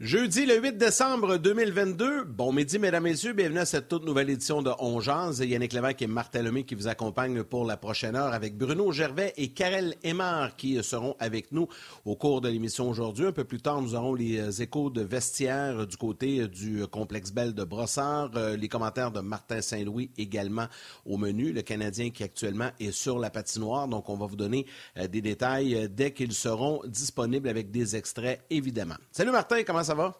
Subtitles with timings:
[0.00, 2.24] Jeudi le 8 décembre 2022.
[2.24, 3.34] Bon midi, mesdames, messieurs.
[3.34, 6.88] Bienvenue à cette toute nouvelle édition de On Yannick Lévesque et Martin Lemay qui vous
[6.88, 11.68] accompagnent pour la prochaine heure avec Bruno Gervais et Karel Aymar qui seront avec nous
[12.06, 13.26] au cours de l'émission aujourd'hui.
[13.26, 17.52] Un peu plus tard, nous aurons les échos de vestiaire du côté du complexe Belle
[17.52, 20.68] de Brossard, euh, les commentaires de Martin Saint-Louis également
[21.04, 21.52] au menu.
[21.52, 23.86] Le Canadien qui actuellement est sur la patinoire.
[23.86, 24.64] Donc, on va vous donner
[24.96, 28.96] euh, des détails euh, dès qu'ils seront disponibles avec des extraits, évidemment.
[29.12, 30.14] Salut Martin, comment ça ça va?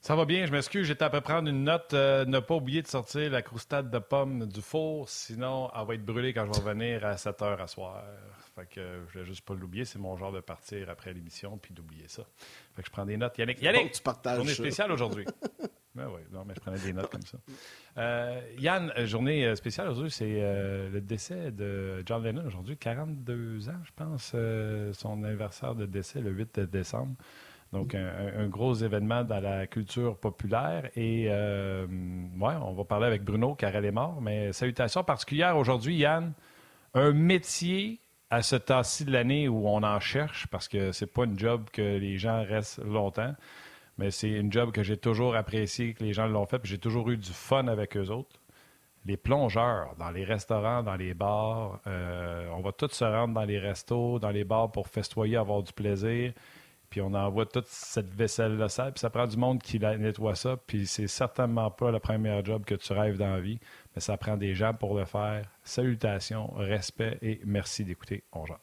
[0.00, 1.92] Ça va bien, je m'excuse, j'étais à peu prendre une note.
[1.92, 5.94] Euh, ne pas oublier de sortir la croustade de pommes du four, sinon elle va
[5.94, 8.04] être brûlée quand je vais revenir à 7 h à soir.
[8.54, 8.80] Fait que
[9.12, 12.22] je vais juste pas l'oublier, c'est mon genre de partir après l'émission puis d'oublier ça.
[12.76, 13.36] Fait que je prends des notes.
[13.38, 15.24] Yannick, Yannick, tu partages journée spéciale aujourd'hui.
[15.96, 17.38] ben oui, non, mais je prenais des notes comme ça.
[17.96, 20.40] Euh, Yann, euh, journée spéciale aujourd'hui, c'est
[20.92, 24.36] le décès de John Lennon aujourd'hui, 42 ans, je pense,
[24.96, 27.16] son anniversaire de décès le 8 décembre.
[27.72, 30.88] Donc, un, gros événement dans la culture populaire.
[30.96, 34.22] Et, euh, ouais, on va parler avec Bruno, car elle est mort.
[34.22, 36.32] Mais salutations particulières aujourd'hui, Yann.
[36.94, 41.24] Un métier à ce temps-ci de l'année où on en cherche, parce que c'est pas
[41.24, 43.34] une job que les gens restent longtemps,
[43.98, 46.78] mais c'est une job que j'ai toujours apprécié, que les gens l'ont fait, puis j'ai
[46.78, 48.40] toujours eu du fun avec eux autres.
[49.04, 53.44] Les plongeurs dans les restaurants, dans les bars, euh, on va tous se rendre dans
[53.44, 56.32] les restos, dans les bars pour festoyer, avoir du plaisir
[56.90, 60.56] puis on envoie toute cette vaisselle-là ça, puis ça prend du monde qui nettoie ça,
[60.56, 63.58] puis c'est certainement pas le premier job que tu rêves dans la vie,
[63.94, 65.44] mais ça prend des gens pour le faire.
[65.62, 68.58] Salutations, respect et merci d'écouter On Jase.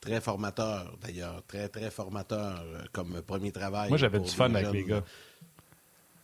[0.00, 3.88] Très formateur, d'ailleurs, très, très formateur euh, comme premier travail.
[3.88, 5.02] Moi, j'avais du fun avec les gars.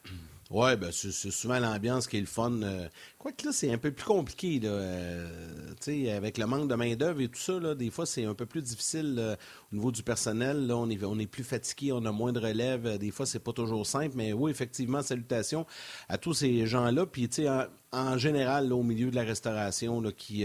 [0.54, 2.62] Oui, ben, c'est souvent l'ambiance qui est le fun.
[2.62, 2.86] Euh,
[3.18, 4.60] quoique là, c'est un peu plus compliqué.
[4.60, 8.34] Là, euh, avec le manque de main-d'œuvre et tout ça, là, des fois, c'est un
[8.34, 9.34] peu plus difficile euh,
[9.72, 10.68] au niveau du personnel.
[10.68, 12.98] Là, on, est, on est plus fatigué, on a moins de relève.
[12.98, 14.14] Des fois, c'est pas toujours simple.
[14.14, 15.66] Mais oui, effectivement, salutations
[16.08, 17.04] à tous ces gens-là.
[17.06, 20.44] Puis, en, en général, au milieu de la restauration, qui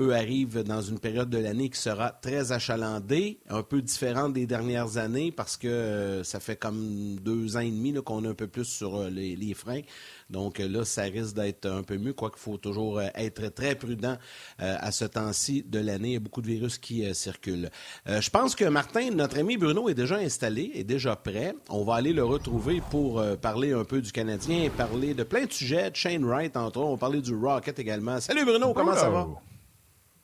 [0.00, 4.46] eux arrivent dans une période de l'année qui sera très achalandée, un peu différente des
[4.46, 8.34] dernières années parce que euh, ça fait comme deux ans et demi qu'on est un
[8.34, 9.82] peu plus sur euh, les, freins.
[10.30, 14.16] Donc euh, là, ça risque d'être un peu mieux, quoiqu'il faut toujours être très prudent
[14.58, 16.10] à ce temps-ci de l'année.
[16.10, 17.70] Il y a beaucoup de virus qui circulent.
[18.06, 21.54] je pense que Martin, notre ami Bruno, est déjà installé, est déjà prêt.
[21.68, 25.52] On va aller le retrouver pour parler un peu du Canadien parler de plein de
[25.52, 26.88] sujets, de Shane Wright entre autres.
[26.88, 28.20] On va parler du Rocket également.
[28.20, 29.26] Salut Bruno, comment ça va?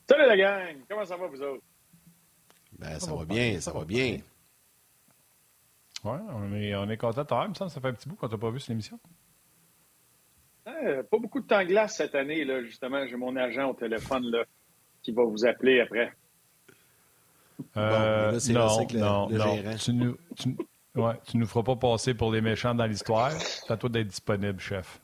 [0.09, 0.77] Salut la gang!
[0.89, 1.65] Comment ça va, vous autres?
[2.78, 4.19] Ben, ça, va, bien, ça va bien.
[6.05, 7.55] Oui, on est, on est content.
[7.55, 9.00] Ça, ça fait un petit bout qu'on t'a pas vu sur l'émission.
[10.65, 13.05] pas beaucoup de temps glace cette année, là, justement.
[13.06, 14.45] J'ai mon agent au téléphone là,
[15.03, 16.12] qui va vous appeler après.
[17.77, 19.77] Euh, bon, non, non, non.
[19.77, 20.56] Tu nous, tu,
[20.95, 23.33] ouais, tu nous feras pas passer pour les méchants dans l'histoire.
[23.33, 25.00] C'est à toi d'être disponible, chef.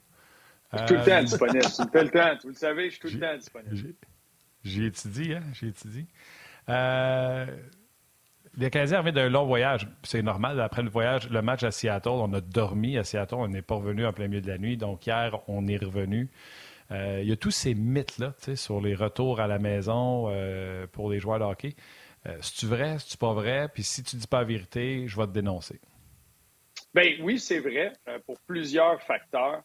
[0.72, 1.60] Je suis tout le temps euh, disponible.
[1.62, 2.38] tout le temps.
[2.42, 3.94] Vous le savez, je suis tout le temps disponible.
[4.64, 5.42] J'ai étudié, hein?
[5.52, 6.06] J'ai étudié.
[6.68, 7.46] Euh,
[8.56, 9.88] les Canadiens reviennent d'un long voyage.
[10.02, 10.60] C'est normal.
[10.60, 13.36] Après le voyage, le match à Seattle, on a dormi à Seattle.
[13.36, 14.76] On n'est pas revenu en plein milieu de la nuit.
[14.76, 16.30] Donc, hier, on est revenu.
[16.90, 21.10] Euh, il y a tous ces mythes-là sur les retours à la maison euh, pour
[21.10, 21.74] les joueurs de hockey.
[22.40, 23.68] Si tu vrai, si tu pas vrai?
[23.72, 25.80] Puis si tu dis pas la vérité, je vais te dénoncer.
[26.94, 27.92] Ben oui, c'est vrai,
[28.26, 29.64] pour plusieurs facteurs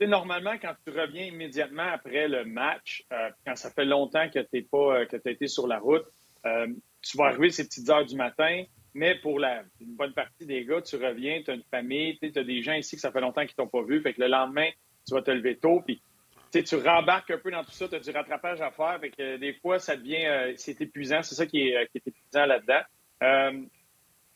[0.00, 4.62] normalement, quand tu reviens immédiatement après le match, euh, quand ça fait longtemps que tu
[4.64, 6.04] pas euh, que as été sur la route,
[6.46, 6.66] euh,
[7.02, 10.64] tu vas arriver ces petites heures du matin, mais pour la, une bonne partie des
[10.64, 13.20] gars, tu reviens, tu as une famille, tu as des gens ici que ça fait
[13.20, 14.68] longtemps qu'ils t'ont pas vu, fait que le lendemain,
[15.06, 16.02] tu vas te lever tôt, puis
[16.50, 19.36] tu rembarques un peu dans tout ça, tu as du rattrapage à faire, fait que
[19.36, 23.60] des fois, ça devient, c'est épuisant, c'est ça qui est, qui est épuisant là-dedans.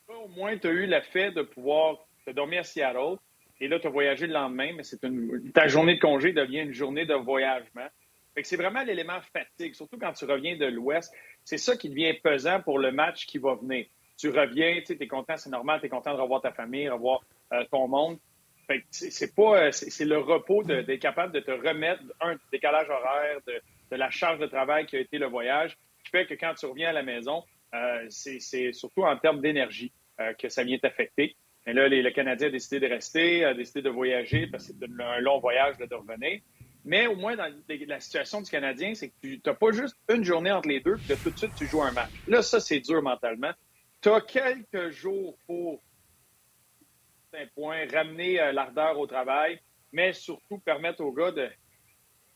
[0.09, 3.19] au moins, tu as eu le fait de pouvoir te dormir à Seattle,
[3.61, 5.01] et là, tu as voyagé le lendemain, mais c'est
[5.53, 7.89] ta journée de congé devient une journée de voyagement.
[8.41, 11.13] C'est vraiment l'élément fatigue, surtout quand tu reviens de l'Ouest.
[11.45, 13.87] C'est ça qui devient pesant pour le match qui va venir.
[14.17, 17.21] Tu reviens, tu es content, c'est normal, tu es content de revoir ta famille, revoir
[17.53, 18.19] euh, ton monde.
[18.69, 23.39] Fait c'est pas, euh, c'est le repos d'être capable de te remettre un décalage horaire,
[23.47, 23.55] de,
[23.91, 26.67] de, la charge de travail qui a été le voyage, qui fait que quand tu
[26.67, 27.43] reviens à la maison,
[27.75, 29.93] euh, c'est surtout en termes d'énergie
[30.39, 31.37] que ça vient t'affecter.
[31.69, 35.03] Mais là, le Canadien a décidé de rester, a décidé de voyager parce que c'est
[35.03, 36.41] un long voyage de revenir.
[36.83, 40.25] Mais au moins, dans la situation du Canadien, c'est que tu n'as pas juste une
[40.25, 42.09] journée entre les deux, puis tout de suite, tu joues un match.
[42.27, 43.51] Là, ça, c'est dur mentalement.
[44.01, 45.83] Tu as quelques jours pour
[47.35, 49.61] un point, ramener euh, l'ardeur au travail,
[49.93, 51.51] mais surtout permettre aux gars de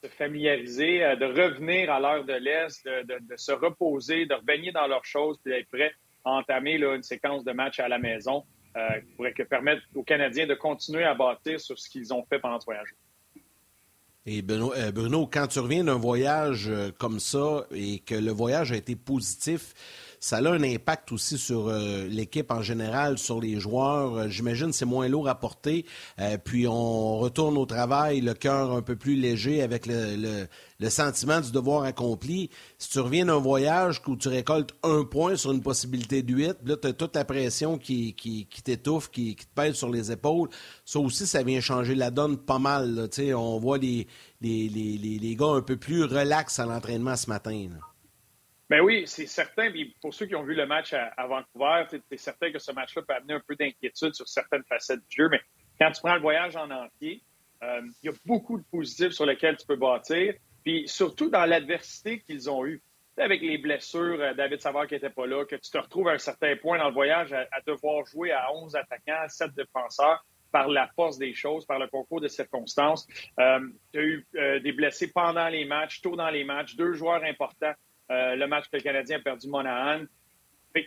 [0.05, 4.87] se familiariser, euh, de revenir à l'heure de l'Est, de, se reposer, de rebaigner dans
[4.87, 8.45] leurs choses, puis d'être prêts à entamer une séquence de matchs à la maison
[8.75, 12.59] qui pourrait permettre aux Canadiens de continuer à bâtir sur ce qu'ils ont fait pendant
[12.61, 12.95] ce voyage.
[14.25, 18.95] Et Bruno, quand tu reviens d'un voyage comme ça et que le voyage a été
[18.95, 19.75] positif,
[20.23, 24.15] ça a un impact aussi sur euh, l'équipe en général, sur les joueurs.
[24.15, 25.85] Euh, j'imagine c'est moins lourd à porter.
[26.21, 30.47] Euh, puis on retourne au travail, le cœur un peu plus léger avec le,
[30.91, 32.51] sentiment du devoir accompli.
[32.79, 36.57] Si tu reviens d'un voyage où tu récoltes un point sur une possibilité de huit,
[36.65, 40.51] là, tu as toute la pression qui, qui, t'étouffe, qui, te pèse sur les épaules.
[40.85, 43.09] Ça aussi, ça vient changer la donne pas mal.
[43.35, 44.07] On voit les,
[44.41, 47.71] les, les, les, gars un peu plus relax à l'entraînement ce matin.
[48.73, 49.71] Ben oui, c'est certain.
[50.01, 53.13] pour ceux qui ont vu le match à, Vancouver, c'est certain que ce match-là peut
[53.13, 55.29] amener un peu d'inquiétude sur certaines facettes du jeu.
[55.29, 55.43] Mais
[55.79, 57.23] quand tu prends le voyage en entier,
[57.63, 60.33] euh, il y a beaucoup de positifs sur lesquels tu peux bâtir.
[60.65, 62.83] Puis surtout dans l'adversité qu'ils ont eue.
[63.19, 66.13] Avec les blessures, euh, David Savard qui n'était pas là, que tu te retrouves à
[66.13, 70.69] un certain point dans le voyage à, devoir jouer à 11 attaquants, 7 défenseurs par
[70.69, 73.07] la force des choses, par le concours de circonstances.
[73.39, 73.61] Euh,
[73.93, 77.75] tu as eu des blessés pendant les matchs, tôt dans les matchs, deux joueurs importants
[78.11, 80.05] euh, le match que le Canadien a perdu Monahan.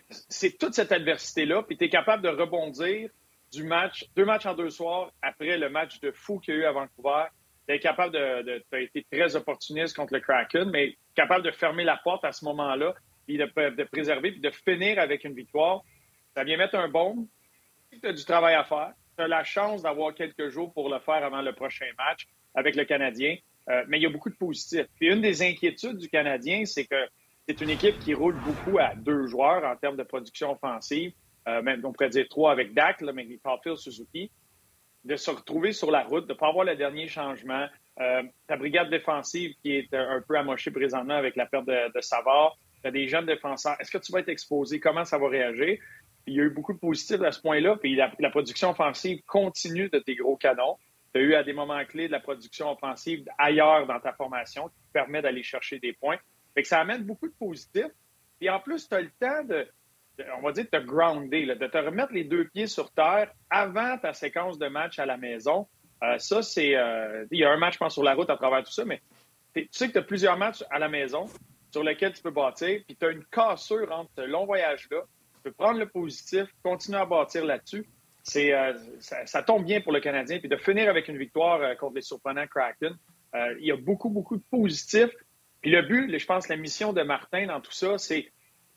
[0.09, 3.09] C'est toute cette adversité-là, puis tu es capable de rebondir
[3.51, 6.59] du match, deux matchs en deux soirs après le match de fou qu'il y a
[6.61, 7.25] eu à Vancouver.
[7.67, 8.63] Tu es capable de.
[8.69, 12.31] tu as été très opportuniste contre le Kraken, mais capable de fermer la porte à
[12.31, 12.93] ce moment-là,
[13.25, 15.81] puis de, préserver, puis de finir avec une victoire.
[16.35, 17.27] Ça vient mettre un bon.
[17.91, 18.91] Tu as du travail à faire.
[19.17, 22.75] Tu as la chance d'avoir quelques jours pour le faire avant le prochain match avec
[22.75, 23.37] le Canadien.
[23.69, 24.87] Euh, mais il y a beaucoup de positifs.
[24.95, 27.07] Puis une des inquiétudes du Canadien, c'est que
[27.47, 31.13] c'est une équipe qui roule beaucoup à deux joueurs en termes de production offensive.
[31.47, 34.31] Euh, même, on pourrait dire trois avec Dak, là, mais Caulfield, Suzuki.
[35.03, 37.67] De se retrouver sur la route, de ne pas avoir le dernier changement.
[37.99, 42.57] Euh, ta brigade défensive qui est un peu amochée présentement avec la perte de, Savard.
[42.81, 43.75] Tu as des jeunes défenseurs.
[43.79, 44.79] Est-ce que tu vas être exposé?
[44.79, 45.77] Comment ça va réagir?
[46.27, 47.77] il y a eu beaucoup de positifs à ce point-là.
[47.77, 50.77] Puis la, production offensive continue de tes gros canons
[51.15, 54.67] tu as eu à des moments clés de la production offensive ailleurs dans ta formation
[54.67, 56.17] qui te permet d'aller chercher des points.
[56.53, 57.91] Fait que ça amène beaucoup de positifs.
[58.41, 59.65] Et en plus, tu as le temps de,
[60.37, 63.97] on va dire, de te grounder, de te remettre les deux pieds sur terre avant
[63.97, 65.67] ta séquence de match à la maison.
[66.03, 66.75] Euh, ça, c'est.
[66.75, 68.83] Euh, il y a un match, je pense, sur la route à travers tout ça,
[68.83, 69.01] mais
[69.55, 71.27] tu sais que tu as plusieurs matchs à la maison
[71.71, 75.03] sur lesquels tu peux bâtir, puis tu as une cassure entre ce long voyage-là.
[75.35, 77.85] Tu peux prendre le positif, continuer à bâtir là-dessus
[78.25, 80.39] c'est euh, ça, tombe bien pour le Canadien.
[80.39, 82.95] Puis de finir avec une victoire euh, contre les surprenants Kraken,
[83.35, 85.11] euh, il y a beaucoup, beaucoup de positifs.
[85.61, 88.31] Puis le but, je pense, la mission de Martin dans tout ça, c'est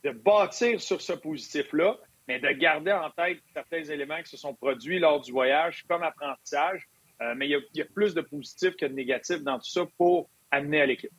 [0.05, 1.97] de bâtir sur ce positif-là,
[2.29, 6.03] mais de garder en tête certains éléments qui se sont produits lors du voyage comme
[6.03, 6.87] apprentissage.
[7.37, 9.69] mais il y, a, il y, a, plus de positifs que de négatifs dans tout
[9.69, 11.11] ça pour amener à l'équipe.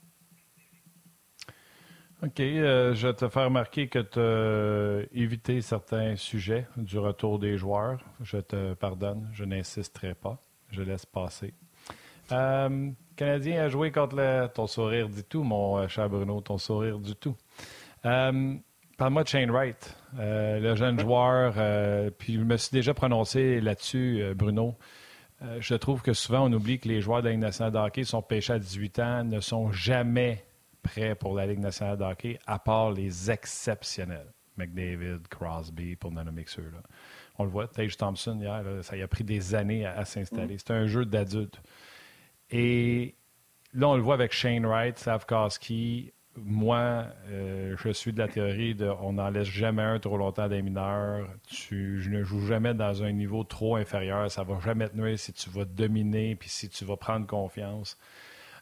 [2.22, 2.42] OK.
[2.42, 7.58] Euh, je vais te faire remarquer que tu as évité certains sujets du retour des
[7.58, 8.02] joueurs.
[8.22, 9.30] Je te pardonne.
[9.32, 10.38] Je n'insisterai pas.
[10.70, 11.54] Je laisse passer.
[12.34, 14.48] Euh, Canadien a joué contre le...
[14.48, 16.42] Ton sourire dit tout, mon euh, cher Bruno.
[16.42, 17.38] Ton sourire du tout.
[18.04, 21.54] Parle-moi de Shane Wright, le jeune joueur.
[22.18, 24.76] puis je me suis déjà prononcé là-dessus, Bruno.
[25.60, 28.22] je trouve que souvent, on oublie que les joueurs de la Ligue nationale hockey sont
[28.22, 30.44] pêchés à 18 ans, ne sont jamais
[30.82, 34.34] prêt pour la Ligue nationale de hockey, à part les exceptionnels.
[34.60, 36.84] McDavid, Crosby, pour ne nommer que ceux-là.
[37.38, 40.56] On le voit, Tage Thompson, hier, ça a pris des années à, s'installer.
[40.56, 40.60] Mm.
[40.60, 41.62] C'est un jeu d'adultes.
[42.52, 43.16] Et
[43.74, 46.12] là, on le voit avec Shane Wright, Savkowski.
[46.36, 50.48] Moi, euh, je suis de la théorie de on n'en laisse jamais un trop longtemps
[50.48, 51.28] des mineurs.
[51.48, 54.30] Tu, je ne joue jamais dans un niveau trop inférieur.
[54.30, 57.98] Ça va jamais te nuire si tu vas dominer puis si tu vas prendre confiance.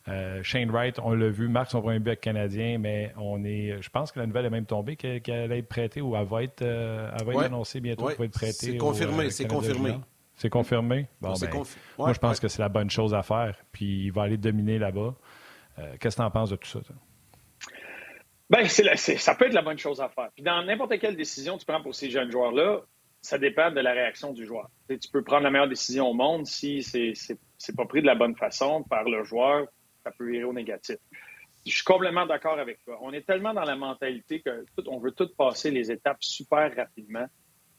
[0.08, 3.82] Euh, Shane Wright, on l'a vu, marque son premier but canadien, mais on est.
[3.82, 6.44] Je pense que la nouvelle est même tombée qu'elle allait être prêtée ou elle va
[6.44, 8.54] être, euh, annoncée bientôt qu'elle va être prêtée.
[8.54, 9.96] C'est confirmé, euh, c'est confirmé.
[10.36, 11.08] C'est confirmé?
[11.20, 11.50] Bon, ben,
[11.98, 13.58] moi, je pense que c'est la bonne chose à faire.
[13.72, 15.16] Puis il va aller dominer là-bas.
[16.00, 16.80] Qu'est-ce que tu en penses de tout ça?
[18.50, 20.30] Ben, ça peut être la bonne chose à faire.
[20.36, 22.82] Puis dans n'importe quelle décision que tu prends pour ces jeunes joueurs-là,
[23.20, 24.70] ça dépend de la réaction du joueur.
[24.88, 28.36] tu peux prendre la meilleure décision au monde si c'est pas pris de la bonne
[28.36, 29.68] façon par le joueur
[30.08, 30.98] ça peut virer au négatif.
[31.66, 32.98] Je suis complètement d'accord avec toi.
[33.02, 37.26] On est tellement dans la mentalité que on veut tout passer les étapes super rapidement.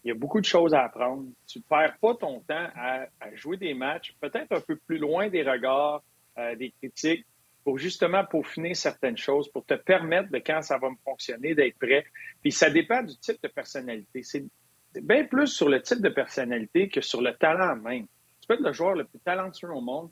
[0.04, 1.24] Il y a beaucoup de choses à apprendre.
[1.46, 5.28] Tu ne perds pas ton temps à, jouer des matchs, peut-être un peu plus loin
[5.28, 6.02] des regards,
[6.38, 7.26] euh, des critiques,
[7.64, 11.78] pour justement peaufiner certaines choses, pour te permettre de quand ça va me fonctionner, d'être
[11.78, 12.04] prêt.
[12.42, 14.22] Puis ça dépend du type de personnalité.
[14.22, 14.44] C'est
[15.02, 18.06] bien plus sur le type de personnalité que sur le talent même.
[18.40, 20.10] Tu peux être le joueur le plus talentueux au monde,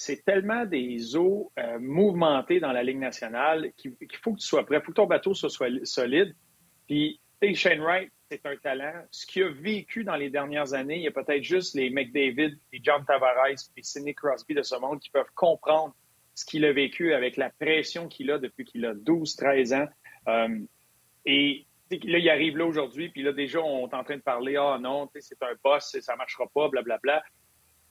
[0.00, 4.64] c'est tellement des eaux euh, mouvementées dans la Ligue nationale qu'il faut que tu sois
[4.64, 4.76] prêt.
[4.78, 5.50] Il faut que ton bateau soit
[5.84, 6.34] solide.
[6.86, 7.20] Puis,
[7.52, 8.94] Shane Wright, c'est un talent.
[9.10, 12.56] Ce qu'il a vécu dans les dernières années, il y a peut-être juste les McDavid,
[12.72, 15.94] les John Tavares, les Sidney Crosby de ce monde qui peuvent comprendre
[16.34, 19.88] ce qu'il a vécu avec la pression qu'il a depuis qu'il a 12, 13 ans.
[20.28, 20.60] Euh,
[21.26, 24.56] et là, il arrive là aujourd'hui, puis là, déjà, on est en train de parler,
[24.56, 27.22] ah non, c'est un boss, ça ne marchera pas, blablabla.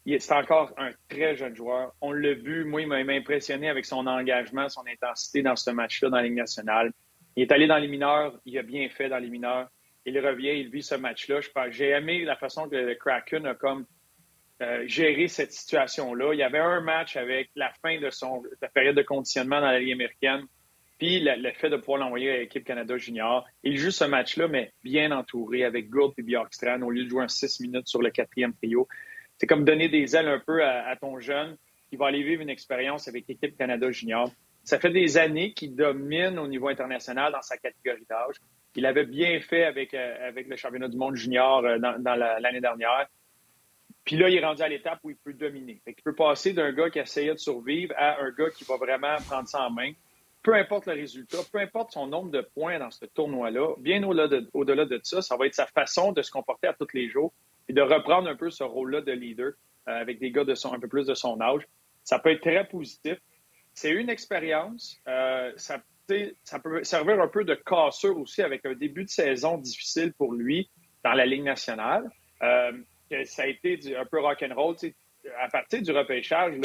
[0.05, 1.93] C'est encore un très jeune joueur.
[2.01, 6.09] On l'a vu, moi, il m'a impressionné avec son engagement, son intensité dans ce match-là
[6.09, 6.91] dans la Ligue nationale.
[7.35, 9.67] Il est allé dans les mineurs, il a bien fait dans les mineurs.
[10.05, 11.39] Il revient, il vit ce match-là.
[11.69, 13.85] J'ai aimé la façon que Kraken a comme
[14.61, 16.33] euh, géré cette situation-là.
[16.33, 18.41] Il y avait un match avec la fin de son
[18.73, 20.45] période de conditionnement dans la Ligue américaine.
[20.97, 23.47] Puis le, fait de pouvoir l'envoyer à l'équipe Canada Junior.
[23.63, 27.23] Il joue ce match-là, mais bien entouré avec Gould et Bjorkstrand au lieu de jouer
[27.23, 28.85] un six minutes sur le quatrième trio.
[29.39, 31.57] C'est comme donner des ailes un peu à, ton jeune
[31.89, 34.29] qui va aller vivre une expérience avec l'équipe Canada Junior.
[34.65, 38.35] Ça fait des années qu'il domine au niveau international dans sa catégorie d'âge.
[38.75, 42.61] Il avait bien fait avec, euh, avec le championnat du monde junior euh, dans, l'année
[42.61, 43.07] dernière.
[44.03, 45.81] Puis là, il est rendu à l'étape où il peut dominer.
[45.87, 49.15] il peut passer d'un gars qui essayait de survivre à un gars qui va vraiment
[49.25, 49.91] prendre ça en main
[50.41, 54.27] peu importe le résultat, peu importe son nombre de points dans ce tournoi-là, bien au-delà
[54.27, 57.33] de, de, ça, ça va être sa façon de se comporter à tous les jours
[57.69, 59.53] et de reprendre un peu ce rôle-là de leader
[59.87, 61.61] euh, avec des gars de son, un peu plus de son âge.
[62.03, 63.17] Ça peut être très positif.
[63.73, 64.99] C'est une expérience.
[65.07, 70.11] Euh, ça, peut servir un peu de cassure aussi avec un début de saison difficile
[70.13, 70.69] pour lui
[71.03, 72.09] dans la Ligue nationale.
[72.41, 72.71] Euh,
[73.25, 74.75] ça a été un peu rock'n'roll.
[75.39, 76.55] À partir du repêchage,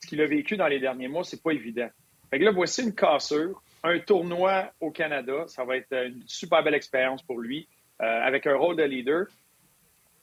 [0.00, 1.88] ce qu'il a vécu dans les derniers mois, c'est pas évident.
[2.30, 5.44] Fait là, voici une cassure, un tournoi au Canada.
[5.48, 7.68] Ça va être une super belle expérience pour lui,
[7.98, 9.26] avec un rôle de leader.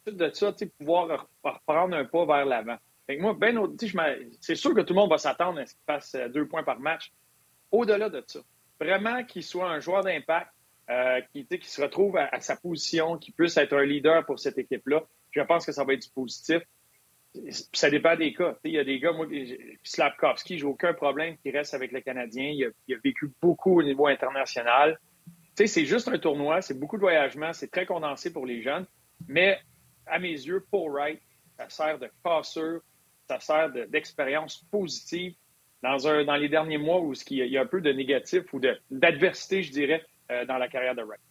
[0.06, 2.78] De ça, pouvoir reprendre un pas vers l'avant.
[3.20, 3.68] moi, ben,
[4.40, 6.64] c'est sûr que tout le monde va s'attendre à ce qu'il fasse euh, deux points
[6.64, 7.12] par match.
[7.72, 8.40] Au-delà de ça,
[8.80, 10.52] vraiment qu'il soit un joueur d'impact,
[10.90, 15.04] euh, qui, se retrouve à, sa position, qui puisse être un leader pour cette équipe-là,
[15.32, 16.64] je pense que ça va être du positif
[17.72, 18.58] ça dépend des cas.
[18.64, 19.26] Il y a des gars, moi,
[19.84, 22.52] Slavkovski, j'ai aucun problème qu'il reste avec le Canadien.
[22.52, 25.00] Il a, vécu beaucoup au niveau international.
[25.56, 28.86] C'est juste un tournoi, c'est beaucoup de voyagement, c'est très condensé pour les jeunes.
[29.28, 29.60] Mais
[30.12, 31.22] à mes yeux, pour Wright,
[31.58, 32.82] ça sert de cassure,
[33.28, 35.34] ça sert d'expérience positive
[35.82, 38.62] dans, un, dans les derniers mois où il y a un peu de négatif ou
[38.92, 41.22] d'adversité, je dirais, euh, dans la carrière de Wright.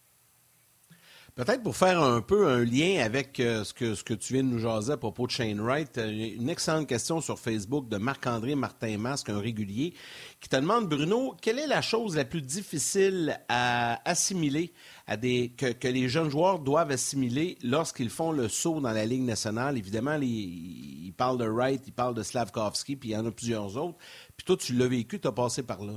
[1.40, 4.42] Peut-être pour faire un peu un lien avec euh, ce, que, ce que tu viens
[4.42, 7.96] de nous jaser à propos de Shane Wright, euh, une excellente question sur Facebook de
[7.96, 9.94] Marc-André Martin Masque, un régulier,
[10.42, 14.74] qui te demande, Bruno, quelle est la chose la plus difficile à assimiler,
[15.06, 19.24] à des, que, les jeunes joueurs doivent assimiler lorsqu'ils font le saut dans la Ligue
[19.24, 19.78] nationale?
[19.78, 23.78] Évidemment, ils parlent de Wright, ils parlent de Slavkovski, puis il y en a plusieurs
[23.78, 23.96] autres.
[24.36, 25.94] Puis toi, tu l'as vécu, tu as passé par là.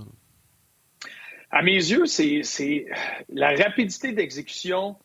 [1.51, 2.85] À mes yeux, c'est
[3.27, 4.95] la rapidité d'exécution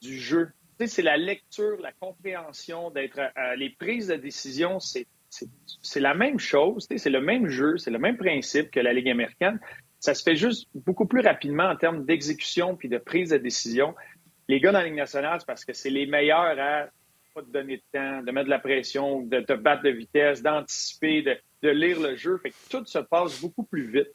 [0.00, 0.50] du jeu.
[0.86, 3.20] c'est la lecture, la compréhension, d'être
[3.56, 5.06] les prises de décision, c'est
[6.00, 9.60] la même chose, c'est le même jeu, c'est le même principe que la Ligue américaine.
[9.98, 13.94] Ça se fait juste beaucoup plus rapidement en termes d'exécution puis de prise de décision.
[14.48, 16.88] Les gars dans la Ligue nationale, c'est parce que c'est les meilleurs à
[17.34, 20.42] pas te donner de temps, de mettre de la pression, de te battre de vitesse,
[20.42, 22.38] d'anticiper, de, lire le jeu.
[22.38, 24.08] Fait que tout se passe beaucoup plus vite.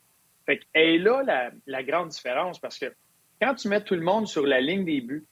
[0.46, 2.88] Fait que, est là la, la grande différence parce que
[3.42, 5.26] quand tu mets tout le monde sur la ligne des buts,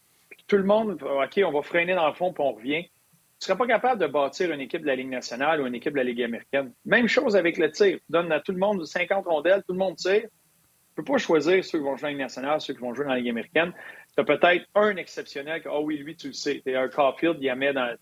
[0.54, 2.84] tout le monde, OK, on va freiner dans le fond, puis on revient.
[2.84, 5.74] Tu ne serais pas capable de bâtir une équipe de la Ligue nationale ou une
[5.74, 6.72] équipe de la Ligue américaine.
[6.86, 7.98] Même chose avec le tir.
[7.98, 10.22] Tu donnes à tout le monde 50 rondelles, tout le monde tire.
[10.22, 12.94] Tu ne peux pas choisir ceux qui vont jouer en Ligue nationale, ceux qui vont
[12.94, 13.74] jouer dans la Ligue américaine.
[14.16, 16.62] Tu as peut-être un exceptionnel que, oh oui, lui, tu le sais.
[16.64, 17.98] Tu un Caulfield, il y met dans,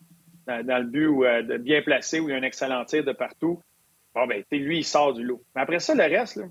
[0.45, 3.61] dans, le but ou, euh, bien placé, où il a un excellent tir de partout.
[4.13, 5.41] Bon, ben, lui, il sort du lot.
[5.55, 6.41] Mais après ça, le reste,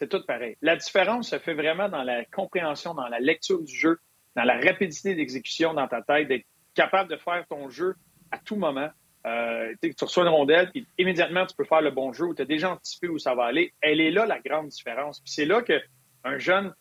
[0.00, 0.56] c'est tout pareil.
[0.62, 4.00] La différence se fait vraiment dans la compréhension, dans la lecture du jeu,
[4.36, 7.94] dans la rapidité d'exécution dans ta tête, d'être capable de faire ton jeu
[8.30, 8.88] à tout moment.
[9.26, 12.42] Euh, tu reçois une rondelle, puis immédiatement, tu peux faire le bon jeu ou tu
[12.42, 13.72] as déjà anticipé où ça va aller.
[13.80, 15.20] Elle est là, la grande différence.
[15.20, 16.74] Puis c'est là qu'un jeune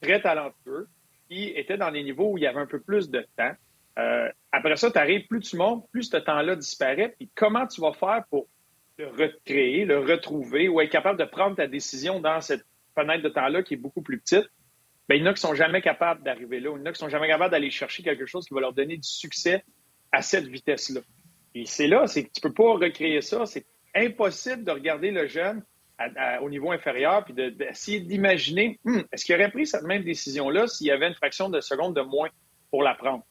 [0.00, 0.88] très talentueux
[1.28, 3.52] qui était dans des niveaux où il y avait un peu plus de temps,
[3.98, 7.14] euh, après ça, tu arrives, plus tu montes, plus ce temps-là disparaît.
[7.18, 8.48] Puis comment tu vas faire pour
[8.98, 12.64] le recréer, le retrouver ou être capable de prendre ta décision dans cette
[12.94, 14.48] fenêtre de temps-là qui est beaucoup plus petite?
[15.10, 16.70] Ben, il y en a qui sont jamais capables d'arriver là.
[16.72, 18.72] Il y en a qui sont jamais capables d'aller chercher quelque chose qui va leur
[18.72, 19.64] donner du succès
[20.12, 21.00] à cette vitesse-là.
[21.56, 23.44] Et c'est là, c'est que tu peux pas recréer ça.
[23.44, 25.64] C'est impossible de regarder le jeune
[26.40, 30.86] au niveau inférieur puis d'essayer d'imaginer hmm, est-ce qu'il aurait pris cette même décision-là s'il
[30.86, 32.28] y avait une fraction de seconde de moins
[32.70, 33.24] pour la prendre.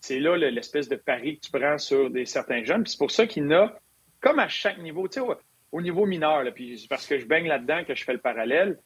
[0.00, 2.82] C'est là l'espèce de pari que tu prends sur des, certains jeunes.
[2.82, 3.78] Puis c'est pour ça qu'il y a,
[4.22, 5.26] comme à chaque niveau, tu sais,
[5.70, 8.78] au, niveau mineur, puis parce que je baigne là-dedans que je fais le parallèle,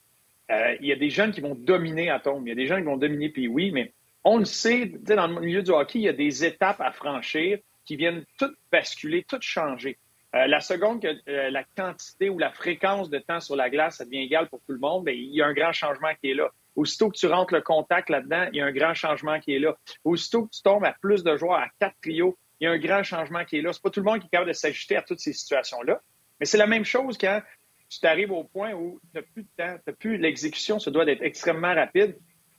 [0.50, 2.46] euh, il y a des jeunes qui vont dominer Atom.
[2.46, 3.92] Il y a des jeunes qui vont dominer puis oui, mais
[4.24, 7.58] on le sait, dans le milieu du hockey, il y a des étapes à franchir
[7.84, 9.98] qui viennent toutes basculer, toutes changer.
[10.34, 13.98] Euh, la seconde que euh, la quantité ou la fréquence de temps sur la glace
[13.98, 16.34] devient égale pour tout le monde, bien, il y a un grand changement qui est
[16.34, 16.50] là.
[16.76, 19.58] Aussitôt que tu rentres le contact là-dedans, il y a un grand changement qui est
[19.58, 19.74] là.
[20.04, 22.78] Aussitôt que tu tombes à plus de joueurs, à quatre trios, il y a un
[22.78, 23.72] grand changement qui est là.
[23.72, 26.00] C'est pas tout le monde qui est capable de s'ajuster à toutes ces situations-là.
[26.38, 27.40] Mais c'est la même chose quand
[27.88, 31.06] tu t'arrives au point où tu n'as plus de temps, tu plus l'exécution, ça doit
[31.06, 32.18] être extrêmement rapide.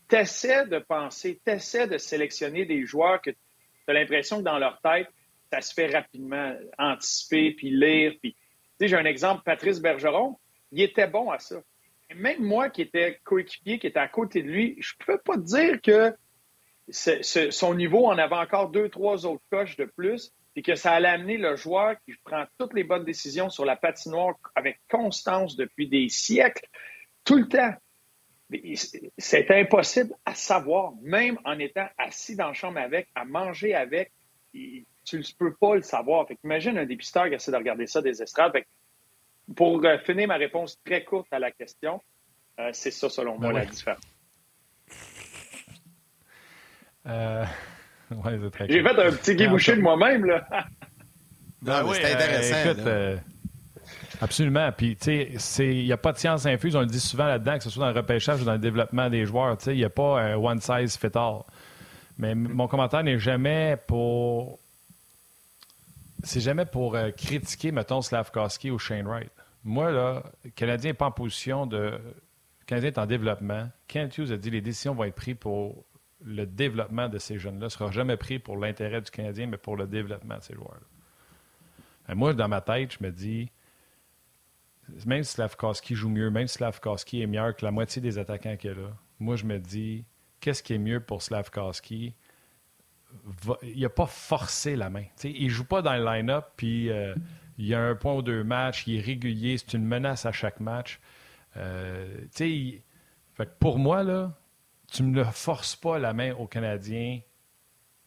[0.10, 3.38] Tu essaies de penser, tu essaies de sélectionner des joueurs que tu
[3.88, 5.08] as l'impression que dans leur tête,
[5.52, 8.14] ça se fait rapidement, anticiper, puis lire.
[8.22, 8.34] Puis...
[8.34, 8.40] Tu
[8.80, 10.38] sais, j'ai un exemple, Patrice Bergeron,
[10.72, 11.62] il était bon à ça.
[12.16, 15.38] Même moi qui étais coéquipier, qui était à côté de lui, je ne peux pas
[15.38, 16.16] dire que
[16.90, 21.10] son niveau en avait encore deux, trois autres coches de plus et que ça allait
[21.10, 25.88] amener le joueur qui prend toutes les bonnes décisions sur la patinoire avec constance depuis
[25.88, 26.66] des siècles,
[27.24, 27.74] tout le temps.
[29.18, 34.12] C'est impossible à savoir, même en étant assis dans la chambre avec, à manger avec,
[34.52, 36.28] tu ne peux pas le savoir.
[36.28, 38.54] Fait imagine un dépisteur qui essaie de regarder ça des estrades.
[39.56, 42.02] pour euh, finir ma réponse très courte à la question,
[42.60, 44.04] euh, c'est ça, selon moi, ben la différence.
[47.06, 47.46] Euh...
[48.70, 50.48] J'ai fait un petit guébouché de moi-même, là.
[51.62, 52.82] Ben oui, c'est intéressant.
[52.88, 53.18] Euh,
[54.22, 54.72] absolument.
[54.72, 57.58] Puis, tu sais, il n'y a pas de science infuse, on le dit souvent là-dedans,
[57.58, 59.58] que ce soit dans le repêchage ou dans le développement des joueurs.
[59.58, 61.42] Tu sais, il n'y a pas un one size fit all.
[62.18, 64.60] Mais mon commentaire n'est jamais pour.
[66.24, 69.32] C'est jamais pour euh, critiquer, mettons, Slavkowski ou Shane Wright.
[69.64, 71.78] Moi, là, le Canadien n'est pas en position de.
[71.78, 73.70] Le Canadien est en développement.
[73.88, 75.86] Kent Hughes a dit les décisions vont être prises pour
[76.24, 79.78] le développement de ces jeunes-là ne sera jamais pris pour l'intérêt du Canadien, mais pour
[79.78, 82.16] le développement de ces joueurs-là.
[82.16, 83.52] Moi, dans ma tête, je me dis,
[85.06, 88.58] même si Slavkowski joue mieux, même si Slavkowski est meilleur que la moitié des attaquants
[88.58, 88.90] qu'il y a là,
[89.20, 90.06] moi, je me dis,
[90.40, 92.16] qu'est-ce qui est mieux pour Slavkowski?
[93.64, 95.06] il n'a pas forcé la main.
[95.24, 97.16] il ne joue pas dans le line-up, puis euh,
[97.58, 100.32] il y a un point ou deux matchs, il est régulier, c'est une menace à
[100.32, 101.00] chaque match.
[101.58, 104.38] Euh, fait pour moi, là,
[104.92, 107.20] tu ne forces pas la main au Canadien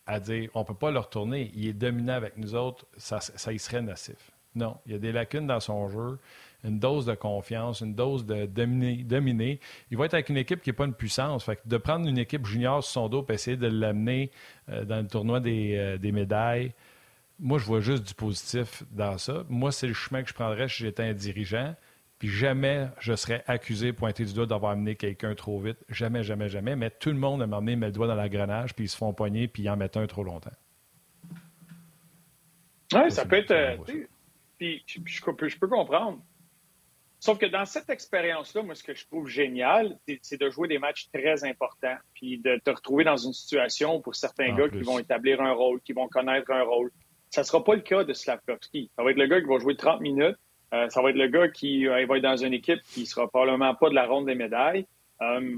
[0.07, 3.21] à dire on ne peut pas le retourner, il est dominant avec nous autres, ça,
[3.21, 4.33] ça y serait nocif.
[4.55, 6.19] Non, il y a des lacunes dans son jeu,
[6.65, 9.61] une dose de confiance, une dose de dominer.
[9.91, 11.45] Il va être avec une équipe qui n'est pas une puissance.
[11.45, 14.31] Fait de prendre une équipe junior sur son dos et essayer de l'amener
[14.69, 16.75] euh, dans le tournoi des, euh, des, médailles,
[17.39, 19.45] moi, je vois juste du positif dans ça.
[19.49, 21.75] Moi, c'est le chemin que je prendrais si j'étais un dirigeant.
[22.23, 25.79] Puis jamais je serais accusé, pointé du doigt d'avoir amené quelqu'un trop vite.
[25.89, 26.77] Jamais, jamais, jamais.
[26.77, 29.13] Mais tout le monde m'a amené met le doigt dans l'engrenage, puis ils se font
[29.13, 30.53] poigner, puis ils en mettent un trop longtemps.
[32.95, 33.51] Oui, ça, peut être.
[33.51, 33.77] Euh,
[34.57, 36.21] puis je, peux, comprendre.
[37.19, 40.79] Sauf que dans cette expérience-là, moi, ce que je trouve génial, c'est de jouer des
[40.79, 45.01] matchs très importants, puis de te retrouver dans une situation pour certains gars qui vont
[45.01, 46.93] établir un rôle, qui vont connaître un rôle.
[47.31, 48.93] Ça ne sera pas le cas de Slavkovski.
[48.95, 50.37] Ça va être le gars qui va jouer 30 minutes,
[50.73, 53.29] euh, ça va être le gars qui euh, va être dans une équipe qui sera
[53.29, 54.87] probablement pas de la ronde des médailles.
[55.21, 55.57] Euh,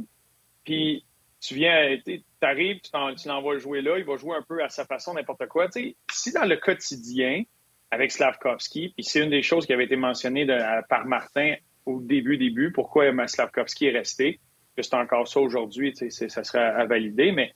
[0.64, 1.04] puis
[1.40, 4.84] tu viens, tu arrives, tu l'envoies jouer là, il va jouer un peu à sa
[4.84, 5.68] façon, n'importe quoi.
[5.70, 7.42] si dans le quotidien,
[7.90, 10.46] avec Slavkovski, puis c'est une des choses qui avait été mentionnée
[10.88, 11.54] par Martin
[11.86, 14.40] au début, début, pourquoi Slavkovski est resté,
[14.74, 17.54] que c'est encore ça aujourd'hui, ça serait à valider, mais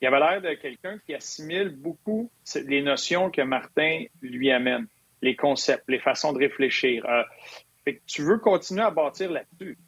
[0.00, 2.30] il avait l'air de quelqu'un qui assimile beaucoup
[2.66, 4.86] les notions que Martin lui amène
[5.22, 7.06] les concepts, les façons de réfléchir.
[7.06, 7.22] Euh,
[8.06, 9.78] tu veux continuer à bâtir là-dessus.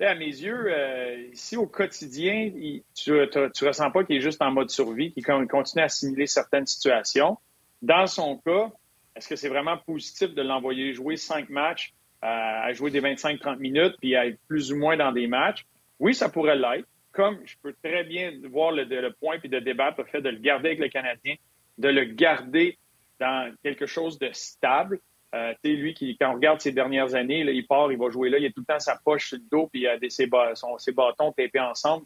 [0.00, 2.50] à mes yeux, euh, ici au quotidien,
[2.94, 6.66] tu ne ressens pas qu'il est juste en mode survie, qu'il continue à assimiler certaines
[6.66, 7.36] situations.
[7.82, 8.70] Dans son cas,
[9.16, 13.58] est-ce que c'est vraiment positif de l'envoyer jouer cinq matchs, euh, à jouer des 25-30
[13.58, 15.66] minutes, puis à être plus ou moins dans des matchs?
[15.98, 16.88] Oui, ça pourrait l'être.
[17.12, 20.28] Comme je peux très bien voir le, le point puis de débattre le fait de
[20.28, 21.34] le garder avec le Canadien,
[21.78, 22.78] de le garder
[23.20, 24.98] dans quelque chose de stable.
[25.32, 28.38] Euh, lui, qui, quand on regarde ses dernières années, il part, il va jouer là,
[28.38, 30.26] il a tout le temps sa poche sur le dos, puis il a des, ses,
[30.26, 32.04] bâtons tapés ensemble.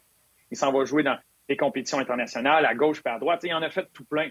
[0.51, 1.17] Il s'en va jouer dans
[1.49, 3.41] les compétitions internationales, à gauche et à droite.
[3.43, 4.29] il en a fait tout plein.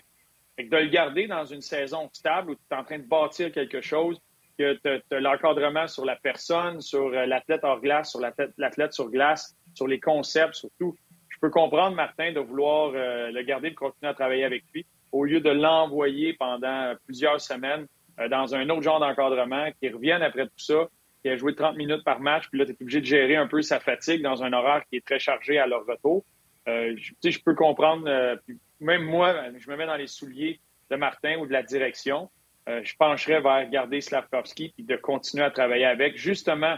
[0.57, 3.07] Fait que de le garder dans une saison stable où tu es en train de
[3.07, 4.21] bâtir quelque chose,
[4.57, 9.11] que tu as, l'encadrement sur la personne, sur euh, l'athlète hors glace, sur l'athlète sur
[9.11, 10.95] glace, sur les concepts, surtout.
[11.29, 14.87] Je peux comprendre, Martin, de vouloir euh, le garder, de continuer à travailler avec lui
[15.15, 17.87] au lieu de l'envoyer pendant plusieurs semaines
[18.19, 20.89] euh, dans un autre genre d'encadrement, qui revienne après tout ça,
[21.23, 23.47] qui a joué 30 minutes par match, puis là, tu es obligé de gérer un
[23.47, 26.25] peu sa fatigue dans un horaire qui est très chargé à leur retour.
[26.67, 28.35] Euh, je, peux comprendre, euh,
[28.81, 30.59] même moi, je me mets dans les souliers
[30.91, 32.29] de Martin ou de la direction.
[32.67, 36.77] je pencherais vers garder Slavkovski et de continuer à travailler avec, justement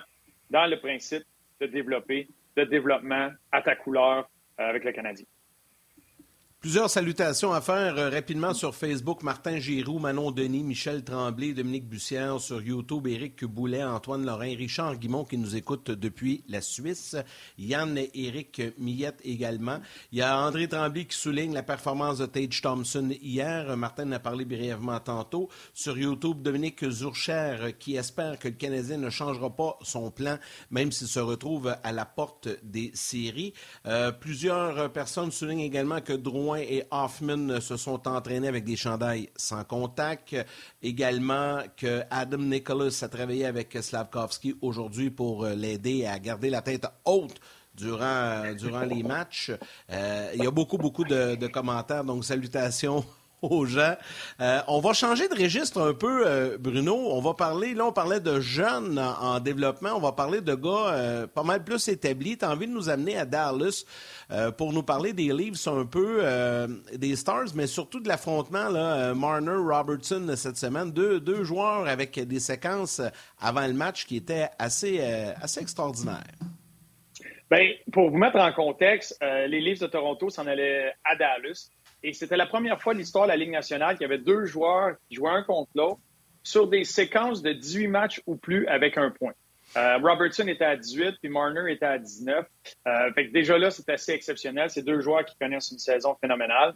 [0.51, 1.25] dans le principe
[1.61, 5.27] de développer, de développement à ta couleur avec le Canadien.
[6.67, 9.23] Plusieurs salutations à faire euh, rapidement sur Facebook.
[9.23, 12.41] Martin Giroux, Manon Denis, Michel Tremblay, Dominique Bussière.
[12.41, 17.15] Sur YouTube, Éric Boulet, Antoine Lorrain, Richard Guimont qui nous écoute depuis la Suisse.
[17.57, 19.79] Yann et Éric Millette également.
[20.11, 23.77] Il y a André Tremblay qui souligne la performance de Tage Thompson hier.
[23.77, 25.49] Martin en a parlé brièvement tantôt.
[25.73, 30.37] Sur YouTube, Dominique Zurcher qui espère que le Canadien ne changera pas son plan,
[30.73, 33.55] même s'il se retrouve à la porte des séries.
[33.87, 39.29] Euh, plusieurs personnes soulignent également que Drouin et Hoffman se sont entraînés avec des chandails
[39.37, 40.37] sans contact.
[40.83, 46.63] Également que Adam Nicholas a travaillé avec Slavkovski aujourd'hui pour euh, l'aider à garder la
[46.63, 47.41] tête haute
[47.75, 49.53] durant, euh, durant les matchs.
[49.91, 53.05] Euh, il y a beaucoup, beaucoup de commentaires, donc salutations
[54.41, 56.95] Euh, on va changer de registre un peu, euh, Bruno.
[56.95, 59.91] On va parler, là, on parlait de jeunes en, développement.
[59.95, 62.39] On va parler de gars euh, pas mal plus établis.
[62.39, 63.85] Tu as envie de nous amener à Dallas
[64.57, 66.23] pour nous parler des livres un peu
[66.93, 70.91] des Stars, mais surtout de l'affrontement, là, Marner, Robertson cette semaine.
[70.91, 73.01] Deux, deux joueurs avec des séquences
[73.41, 75.01] avant le match qui étaient assez,
[75.41, 76.25] assez extraordinaires.
[77.49, 81.71] Bien, pour vous mettre en contexte, les Leafs de Toronto s'en allaient à Dallas.
[82.07, 84.45] Et c'était la première fois de l'histoire de la Ligue nationale qu'il y avait deux
[84.45, 85.99] joueurs qui jouaient un contre l'autre
[86.45, 89.33] sur des séquences de 18 matchs ou plus avec un point.
[89.77, 92.47] Euh, Robertson était à 18, puis Marner était à 19.
[92.87, 94.71] Euh, fait déjà là, c'est assez exceptionnel.
[94.71, 96.75] C'est deux joueurs qui connaissent une saison phénoménale.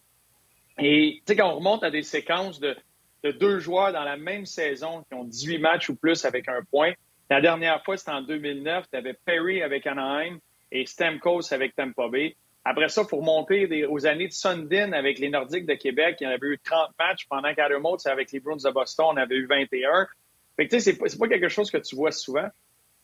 [0.80, 2.76] Et tu sais, quand on remonte à des séquences de,
[3.22, 6.64] de, deux joueurs dans la même saison qui ont 18 matchs ou plus avec un
[6.72, 6.92] point,
[7.30, 8.86] la dernière fois, c'était en 2009.
[8.90, 10.40] Tu avais Perry avec Anaheim
[10.72, 12.34] et Stamkos avec Tampa Bay.
[12.70, 16.26] Après ça, pour monter aux années de Sundin avec les Nordiques de Québec, il y
[16.28, 19.46] en avait eu 30 matchs, pendant qu'Addermont, avec les Bruins de Boston, on avait eu
[19.46, 20.06] 21.
[20.54, 22.46] Fait que, tu sais, c'est pas, quelque chose que tu vois souvent.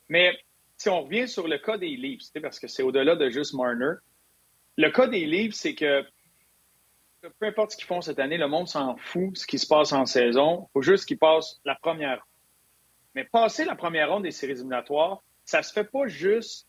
[0.08, 0.38] Mais
[0.76, 3.94] si on revient sur le cas des Leafs, parce que c'est au-delà de juste Marner,
[4.76, 6.04] le cas des Leafs, c'est que
[7.40, 9.92] peu importe ce qu'ils font cette année, le monde s'en fout ce qui se passe
[9.92, 10.68] en saison.
[10.68, 12.24] Il faut juste qu'ils passent la première.
[13.16, 16.68] Mais passer la première ronde des séries éliminatoires, ça se fait pas juste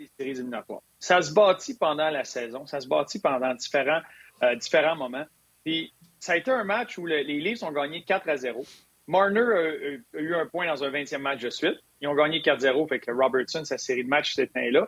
[0.00, 4.02] des séries éliminatoires ça se bâtit pendant la saison, ça se bâtit pendant différents,
[4.42, 5.24] euh, différents moments.
[5.64, 8.64] Puis ça a été un match où les Leafs ont gagné 4 à 0.
[9.06, 11.78] Marner a, eu un point dans un 20e match de suite.
[12.00, 14.86] Ils ont gagné 4-0, fait que Robertson, sa série de matchs s'éteint là.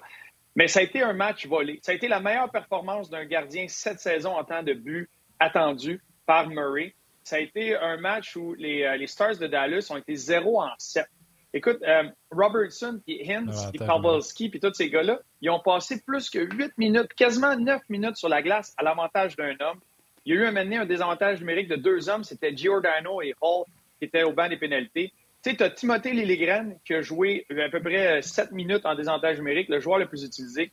[0.55, 1.81] Mais ça a été un match volé.
[1.83, 6.01] Ça a été la meilleure performance d'un gardien cette saison en temps de but attendu
[6.27, 6.95] par Murray.
[7.25, 10.61] Ça a été un match où les, euh, les Stars de Dallas ont été 0
[10.61, 11.07] en 7.
[11.55, 16.01] Écoute, euh, Robertson, puis Hintz, ah, puis Pavelski, puis tous ces gars-là, ils ont passé
[16.01, 19.81] plus que 8 minutes, quasiment 9 minutes sur la glace à l'avantage d'un homme.
[20.25, 23.65] Il y a eu un, un désavantage numérique de deux hommes, c'était Giordano et Hall
[23.99, 25.13] qui étaient au banc des pénalités.
[25.43, 28.95] Tu sais, tu as Timothée Lilligren qui a joué à peu près 7 minutes en
[28.95, 30.73] désavantage numérique, le joueur le plus utilisé.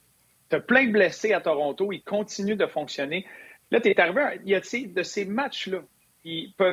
[0.49, 3.25] Tu as plein de blessés à Toronto, ils continuent de fonctionner.
[3.71, 5.79] Là, tu es arrivé, il y a de ces matchs-là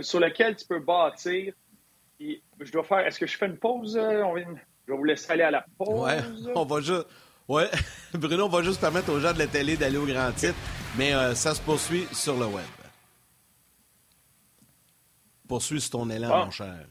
[0.02, 1.52] sur lesquels tu peux bâtir
[2.20, 3.00] je dois faire.
[3.00, 3.96] Est-ce que je fais une pause?
[3.96, 4.22] Euh,
[4.86, 6.04] je vais vous laisser aller à la pause?
[6.04, 6.18] Ouais,
[6.54, 7.06] on va juste.
[7.48, 7.70] Ouais,
[8.14, 10.56] Bruno, on va juste permettre aux gens de la télé d'aller au grand titre,
[10.98, 12.64] mais euh, ça se poursuit sur le web.
[15.48, 16.86] Poursuis sur ton élan, mon cher.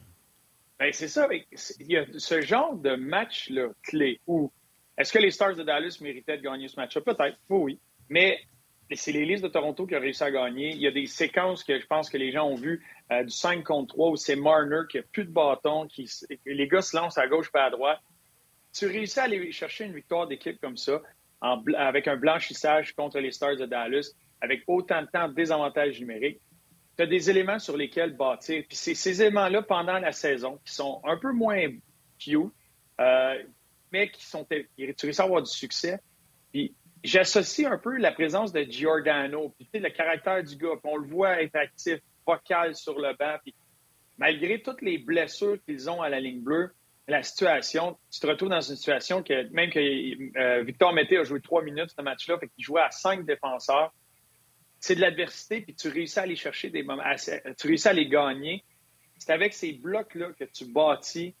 [0.78, 1.28] Ben, c'est ça.
[1.80, 4.50] Il y a ce genre de match-là clé où
[4.96, 7.02] est-ce que les Stars de Dallas méritaient de gagner ce match-là?
[7.02, 7.78] Peut-être, oui.
[8.08, 8.38] Mais
[8.94, 10.70] c'est les de Toronto qui ont réussi à gagner.
[10.70, 13.30] Il y a des séquences que je pense que les gens ont vues euh, du
[13.30, 16.08] 5 contre 3 où c'est Marner qui a plus de bâton, qui,
[16.44, 17.98] les gars se lancent à gauche pas à droite.
[18.72, 21.02] Tu réussis à aller chercher une victoire d'équipe comme ça,
[21.40, 26.40] avec un blanchissage contre les Stars de Dallas, avec autant de temps de désavantage numérique.
[26.96, 28.64] Tu as des éléments sur lesquels bâtir.
[28.68, 31.68] Puis c'est ces éléments-là pendant la saison qui sont un peu moins
[32.18, 32.52] cute,
[33.00, 33.42] euh,
[33.92, 34.46] mais qui sont.
[34.46, 34.66] Tu
[35.02, 36.00] réussis à avoir du succès.
[36.52, 36.74] Puis
[37.06, 41.08] j'associe un peu la présence de Giordano, puis le caractère du gars, puis on le
[41.08, 43.54] voit être actif, vocal sur le banc, puis
[44.18, 46.72] malgré toutes les blessures qu'ils ont à la ligne bleue,
[47.08, 49.78] la situation, tu te retrouves dans une situation que même que
[50.38, 53.94] euh, Victor Mété a joué trois minutes ce match-là, fait qu'il jouait à cinq défenseurs.
[54.80, 57.04] C'est de l'adversité, puis tu réussis à aller chercher des moments,
[57.58, 58.64] tu réussis à les gagner.
[59.18, 61.34] C'est avec ces blocs-là que tu bâtis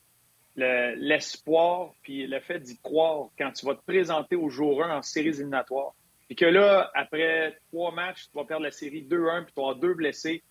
[0.56, 5.02] l'espoir puis le fait d'y croire quand tu vas te présenter au jour 1 en
[5.02, 5.94] séries éliminatoires.
[6.26, 9.68] Puis que là, après trois matchs, tu vas perdre la série 2-1 puis tu vas
[9.68, 10.42] avoir deux blessés.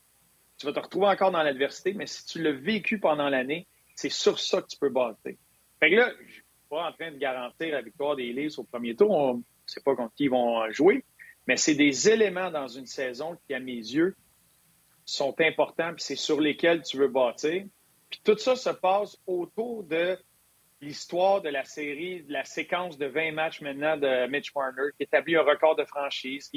[0.57, 4.09] Tu vas te retrouver encore dans l'adversité, mais si tu l'as vécu pendant l'année, c'est
[4.09, 5.33] sur ça que tu peux bâtir.
[5.79, 8.63] Fait que là, je suis pas en train de garantir la victoire des Leafs au
[8.63, 9.11] premier tour.
[9.11, 11.03] On ne sait pas contre qui ils vont jouer,
[11.47, 14.15] mais c'est des éléments dans une saison qui, à mes yeux,
[15.05, 17.65] sont importants puis c'est sur lesquels tu veux bâtir.
[18.23, 20.17] Tout ça se passe autour de
[20.81, 25.03] l'histoire de la série, de la séquence de 20 matchs maintenant de Mitch Warner, qui
[25.03, 26.51] établit un record de franchise,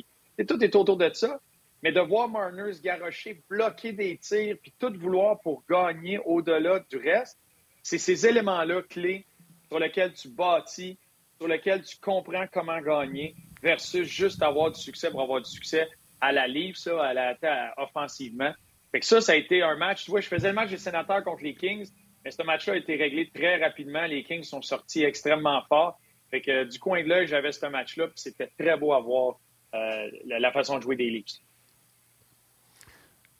[0.47, 1.41] tout est autour de ça.
[1.83, 6.81] Mais de voir Marner se garrocher, bloquer des tirs, puis tout vouloir pour gagner au-delà
[6.91, 7.39] du reste,
[7.85, 9.25] c'est ces éléments-là clés
[9.69, 10.99] sur lesquels tu bâtis,
[11.39, 15.89] sur lesquels tu comprends comment gagner, versus juste avoir du succès pour avoir du succès
[16.21, 18.53] à la livre, ça, à la, offensivement.
[18.93, 20.05] Fait que ça, ça a été un match.
[20.05, 21.89] Tu vois, je faisais le match des sénateurs contre les Kings,
[22.25, 24.07] mais ce match-là a été réglé très rapidement.
[24.07, 25.99] Les Kings sont sortis extrêmement forts.
[26.31, 29.39] Fait que du coin de l'œil, j'avais ce match-là, puis c'était très beau à voir
[29.75, 31.41] euh, la, façon de jouer des Leafs.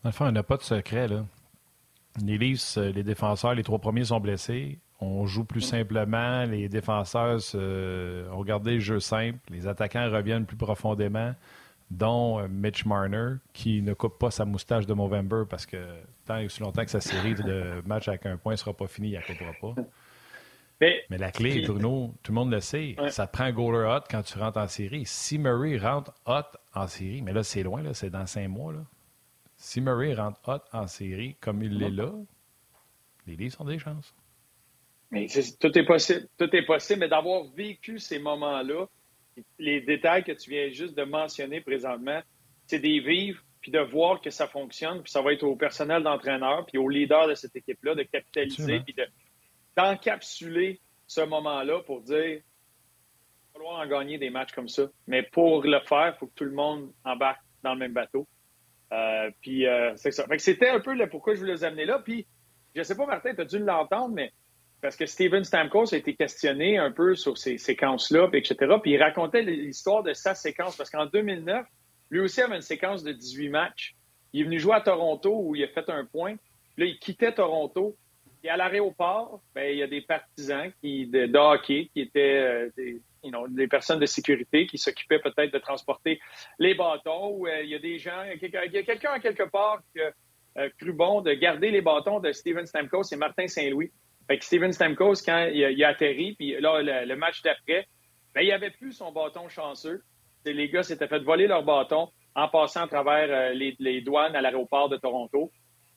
[0.03, 1.25] Dans le fond, il n'y a pas de secret, là.
[2.25, 4.79] Les Leafs, euh, les défenseurs, les trois premiers sont blessés.
[5.01, 6.45] On joue plus simplement.
[6.45, 9.39] Les défenseurs ont gardé le jeu simple.
[9.49, 11.35] Les attaquants reviennent plus profondément
[11.91, 15.77] dont euh, Mitch Marner, qui ne coupe pas sa moustache de Movember parce que
[16.27, 18.87] tant et aussi longtemps que sa série de matchs avec un point ne sera pas
[18.87, 19.83] finie, il ne coupera pas.
[20.81, 24.39] Mais, la clé, Bruno, tout le monde le sait, ça prend goaler hot quand tu
[24.39, 25.05] rentres en série.
[25.07, 28.73] Si Murray rentre hot en série, mais là, c'est loin, là, c'est dans cinq mois.
[28.73, 28.85] Là.
[29.57, 32.13] Si Murray rentre hot en série comme il l'est là,
[33.27, 34.15] les Leafs ont des chances.
[35.11, 35.27] Mais
[35.59, 36.29] tout est possible.
[36.39, 38.87] Tout est possible, mais d'avoir vécu ces moments-là,
[39.59, 42.21] les détails que tu viens juste de mentionner présentement,
[42.67, 46.03] c'est des vivre, puis de voir que ça fonctionne, puis ça va être au personnel
[46.03, 48.95] d'entraîneur, puis au leader de cette équipe-là de capitaliser, puis
[49.77, 52.43] d'encapsuler ce moment-là pour dire il
[53.55, 54.85] va falloir en gagner des matchs comme ça.
[55.07, 58.29] Mais pour le faire, il faut que tout le monde embarque dans le même bateau.
[58.93, 60.25] Euh, puis euh, c'est ça.
[60.39, 61.99] c'était un peu pourquoi je voulais les amener là.
[61.99, 62.27] Puis
[62.75, 64.33] je sais pas, Martin, tu as dû l'entendre, mais
[64.81, 68.57] parce que Steven Stamkos a été questionné un peu sur ces séquences-là, etc.
[68.81, 71.67] Puis il racontait l'histoire de sa séquence, parce qu'en 2009,
[72.11, 73.97] lui aussi avait une séquence de 18 matchs.
[74.33, 76.37] Il est venu jouer à Toronto où il a fait un point.
[76.77, 77.97] Là, il quittait Toronto.
[78.45, 82.71] Et à l'aéroport, ben, il y a des partisans qui, de, hockey qui étaient euh,
[82.77, 86.21] des, personnes de sécurité qui s'occupaient peut-être de transporter
[86.61, 87.31] les bâtons.
[87.33, 90.13] Ou, euh, il y a des gens, il y a quelqu'un quelque part qui a
[90.59, 93.91] euh, cru bon de garder les bâtons de Steven Stamkos et Martin Saint-Louis.
[94.29, 97.89] Fait que Steven Stamkos, quand il a, atterri, puis là, le, match d'après,
[98.35, 100.03] ben, il avait plus son bâton chanceux.
[100.45, 104.43] les gars s'étaient fait voler leur bâton en passant à travers euh, les, douanes à
[104.43, 105.51] l'aéroport de Toronto.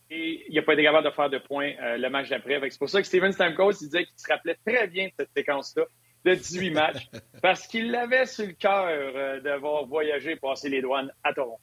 [0.09, 2.59] Et il n'a pas été capable de faire de points euh, le match d'après.
[2.69, 5.29] C'est pour ça que Steven Stamkos il disait qu'il se rappelait très bien de cette
[5.35, 5.83] séquence-là
[6.23, 7.09] de 18 matchs
[7.41, 11.59] parce qu'il l'avait sur le cœur euh, d'avoir voyagé et passé les douanes à Toronto.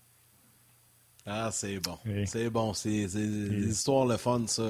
[1.26, 1.98] Ah, c'est bon.
[2.26, 2.72] C'est bon.
[2.74, 4.62] C'est des histoires le fun, ça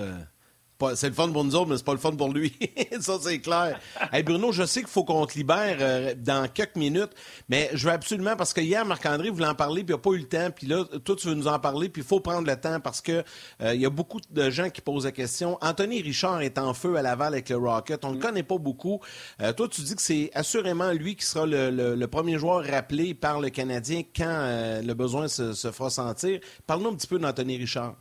[0.94, 2.52] c'est le fun pour nous autres, mais c'est pas le fun pour lui.
[3.00, 3.80] ça, c'est clair.
[4.12, 7.10] hey Bruno, je sais qu'il faut qu'on te libère euh, dans quelques minutes,
[7.48, 10.10] mais je veux absolument, parce que hier, Marc-André voulait en parler, puis il n'a pas
[10.10, 12.46] eu le temps, puis là, toi, tu veux nous en parler, puis il faut prendre
[12.46, 13.24] le temps parce que
[13.60, 15.58] euh, il y a beaucoup de gens qui posent la question.
[15.60, 18.04] Anthony Richard est en feu à Laval avec le Rocket.
[18.04, 18.22] On ne le mm.
[18.22, 19.00] connaît pas beaucoup.
[19.42, 23.40] Euh, toi, tu dis que c'est assurément lui qui sera le, premier joueur rappelé par
[23.40, 26.40] le Canadien quand le besoin se, se fera sentir.
[26.66, 27.96] Parle-nous un petit peu d'Anthony Richard.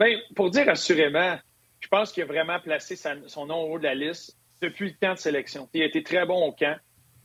[0.00, 1.36] Bien, pour dire assurément,
[1.84, 4.94] je pense qu'il a vraiment placé son nom au haut de la liste depuis le
[4.98, 5.68] camp de sélection.
[5.74, 6.78] Il a été très bon au camp.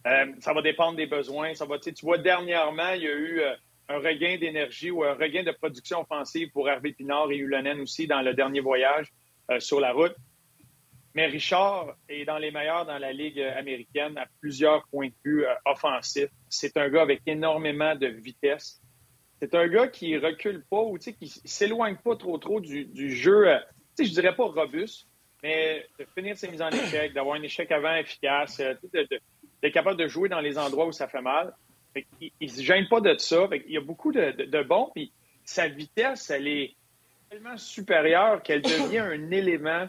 [0.05, 1.53] Euh, ça va dépendre des besoins.
[1.53, 3.55] Ça va, tu vois, dernièrement, il y a eu euh,
[3.87, 8.05] un regain d'énergie ou un regain de production offensive pour Hervé Pinard et Ulonen aussi
[8.05, 9.07] dans le dernier voyage
[9.49, 10.15] euh, sur la route.
[11.15, 15.45] Mais Richard est dans les meilleurs dans la Ligue américaine à plusieurs points de vue
[15.65, 16.31] offensifs.
[16.49, 18.81] C'est un gars avec énormément de vitesse.
[19.39, 23.47] C'est un gars qui recule pas ou qui s'éloigne pas trop trop du jeu
[24.05, 25.07] je dirais pas robuste,
[25.43, 28.73] mais de finir ses mises en échec, d'avoir un échec avant efficace, euh,
[29.61, 31.53] d'être capable de jouer dans les endroits où ça fait mal.
[32.19, 33.47] il, ne se gêne pas de ça.
[33.51, 34.91] il y a beaucoup de, de, bons.
[34.93, 35.11] Puis
[35.43, 36.75] sa vitesse, elle est
[37.29, 39.87] tellement supérieure qu'elle devient un élément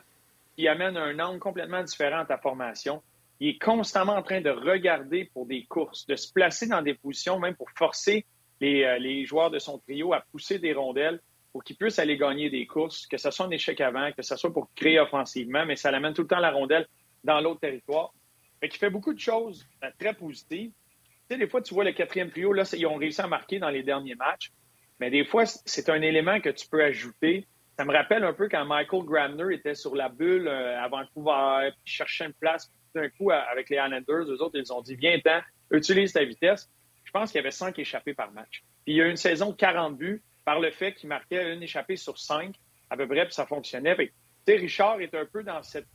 [0.57, 3.03] qui amène un angle complètement différent à ta formation.
[3.40, 6.94] Il est constamment en train de regarder pour des courses, de se placer dans des
[6.94, 8.27] positions, même pour forcer
[8.61, 11.20] les, euh, les joueurs de son trio à pousser des rondelles
[11.53, 14.37] pour qu'il puisse aller gagner des courses, que ce soit un échec avant, que ce
[14.37, 16.87] soit pour créer offensivement, mais ça l'amène tout le temps la rondelle
[17.25, 18.13] dans l'autre territoire.
[18.61, 20.71] Fait qu'il fait beaucoup de choses euh, très positives.
[20.71, 23.59] Tu sais, des fois, tu vois le quatrième trio, là, ils ont réussi à marquer
[23.59, 24.53] dans les derniers matchs,
[25.01, 27.47] mais des fois, c'est un élément que tu peux ajouter.
[27.79, 31.71] Ça me rappelle un peu quand Michael Grabner était sur la bulle euh, à Vancouver,
[31.85, 32.71] puis cherchait une place.
[32.93, 36.69] D'un coup, avec les Islanders, eux autres, ils ont dit Viens-t'en, utilise ta vitesse.
[37.05, 38.65] Je pense qu'il y avait 5 échappés par match.
[38.85, 41.63] Puis il y a une saison de 40 buts par le fait qu'il marquait une
[41.63, 42.57] échappée sur cinq,
[42.91, 43.95] à peu près, puis ça fonctionnait.
[43.95, 44.13] Fait,
[44.49, 45.87] Richard est un peu dans cette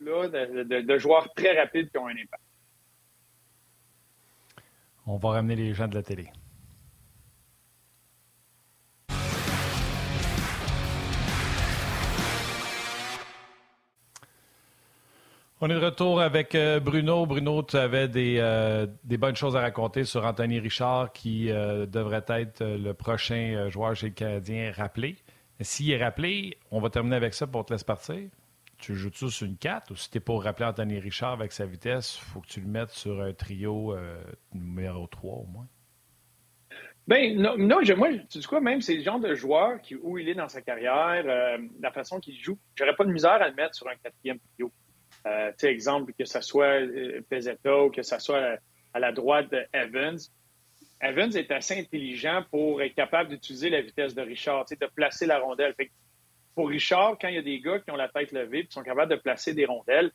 [0.00, 2.42] là de, joueurs très rapides qui ont un impact.
[5.06, 6.30] On va ramener les gens de la télé.
[15.66, 17.24] On est de retour avec euh, Bruno.
[17.24, 21.86] Bruno, tu avais des, euh, des, bonnes choses à raconter sur Anthony Richard qui euh,
[21.86, 25.16] devrait être le prochain joueur chez le Canadien rappelé.
[25.62, 28.28] S'il est rappelé, on va terminer avec ça pour te laisser partir.
[28.76, 31.64] Tu joues-tu sur une 4 ou si tu es pour rappeler Anthony Richard avec sa
[31.64, 33.96] vitesse, il faut que tu le mettes sur un trio
[34.52, 35.66] numéro 3 au moins?
[37.08, 40.18] Ben non, non moi, tu dis quoi, même c'est le genre de joueur qui, où
[40.18, 41.24] il est dans sa carrière,
[41.80, 44.70] la façon qu'il joue, j'aurais pas de misère à le mettre sur un quatrième trio.
[45.26, 48.58] Euh, exemple, que ce soit euh, Pezzetta ou que ce soit
[48.92, 50.18] à, la droite de Evans.
[51.00, 55.38] Evans est assez intelligent pour être capable d'utiliser la vitesse de Richard, de placer la
[55.38, 55.74] rondelle.
[56.54, 58.72] pour Richard, quand il y a des gars qui ont la tête levée et qui
[58.72, 60.12] sont capables de placer des rondelles,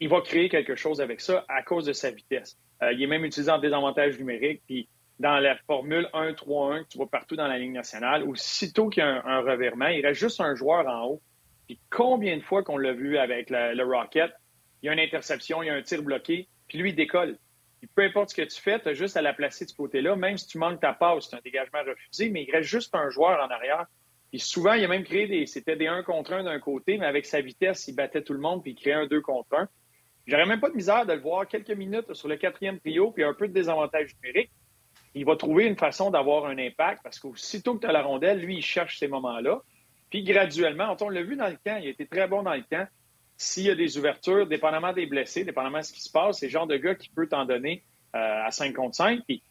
[0.00, 2.58] il va créer quelque chose avec ça à cause de sa vitesse.
[2.82, 4.62] Euh, il est même utilisé en désavantage numérique.
[4.66, 9.02] Puis dans la formule 1-3-1 que tu vois partout dans la ligne nationale, aussitôt qu'il
[9.02, 11.22] y a un, un il reste juste un joueur en haut
[11.68, 14.32] puis combien de fois qu'on l'a vu avec le Rocket,
[14.82, 17.38] il y a une interception, il y a un tir bloqué, puis lui, il décolle.
[17.94, 20.16] peu importe ce que tu fais, tu as juste à la placer de ce côté-là.
[20.16, 23.10] Même si tu manques ta passe, c'est un dégagement refusé, mais il reste juste un
[23.10, 23.86] joueur en arrière.
[24.30, 25.44] Puis souvent, il a même créé des.
[25.44, 28.40] C'était des 1 contre 1 d'un côté, mais avec sa vitesse, il battait tout le
[28.40, 29.68] monde, puis il créait un 2 contre 1.
[30.26, 33.24] J'aurais même pas de misère de le voir quelques minutes sur le quatrième trio, puis
[33.24, 34.50] un peu de désavantage numérique.
[35.14, 38.38] Il va trouver une façon d'avoir un impact parce qu'aussitôt que tu as la rondelle,
[38.40, 39.62] lui, il cherche ces moments-là.
[40.10, 42.64] Puis graduellement, on l'a vu dans le camp, il a été très bon dans le
[42.70, 42.88] camp.
[43.36, 46.46] S'il y a des ouvertures, dépendamment des blessés, dépendamment de ce qui se passe, c'est
[46.46, 47.84] le genre de gars qui peut t'en donner
[48.16, 49.20] euh, à 5 contre 5.
[49.26, 49.42] Puis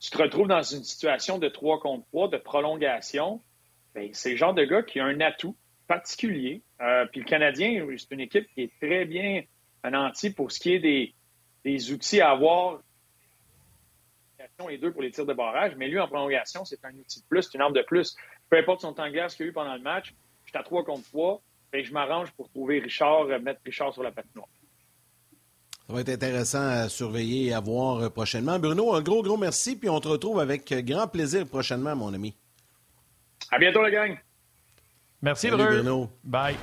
[0.00, 3.40] tu te retrouves dans une situation de 3 contre 3, de prolongation.
[3.94, 6.62] Bien, c'est le genre de gars qui a un atout particulier.
[6.80, 9.42] Euh, puis le Canadien, c'est une équipe qui est très bien
[9.88, 11.14] nantie pour ce qui est des,
[11.64, 12.80] des outils à avoir
[14.70, 17.26] et deux pour les tirs de barrage, mais lui, en prolongation, c'est un outil de
[17.26, 18.16] plus, c'est une arme de plus
[18.52, 20.58] peu importe son temps de glace qu'il y a eu pendant le match, je suis
[20.58, 21.40] à 3 contre 3,
[21.72, 24.46] et je m'arrange pour trouver Richard, euh, mettre Richard sur la patinoire.
[25.86, 28.58] Ça va être intéressant à surveiller et à voir euh, prochainement.
[28.58, 32.12] Bruno, un gros, gros merci, puis on te retrouve avec euh, grand plaisir prochainement, mon
[32.12, 32.36] ami.
[33.50, 34.18] À bientôt, la gang.
[35.22, 36.10] Merci, Bruno.
[36.22, 36.56] Bye.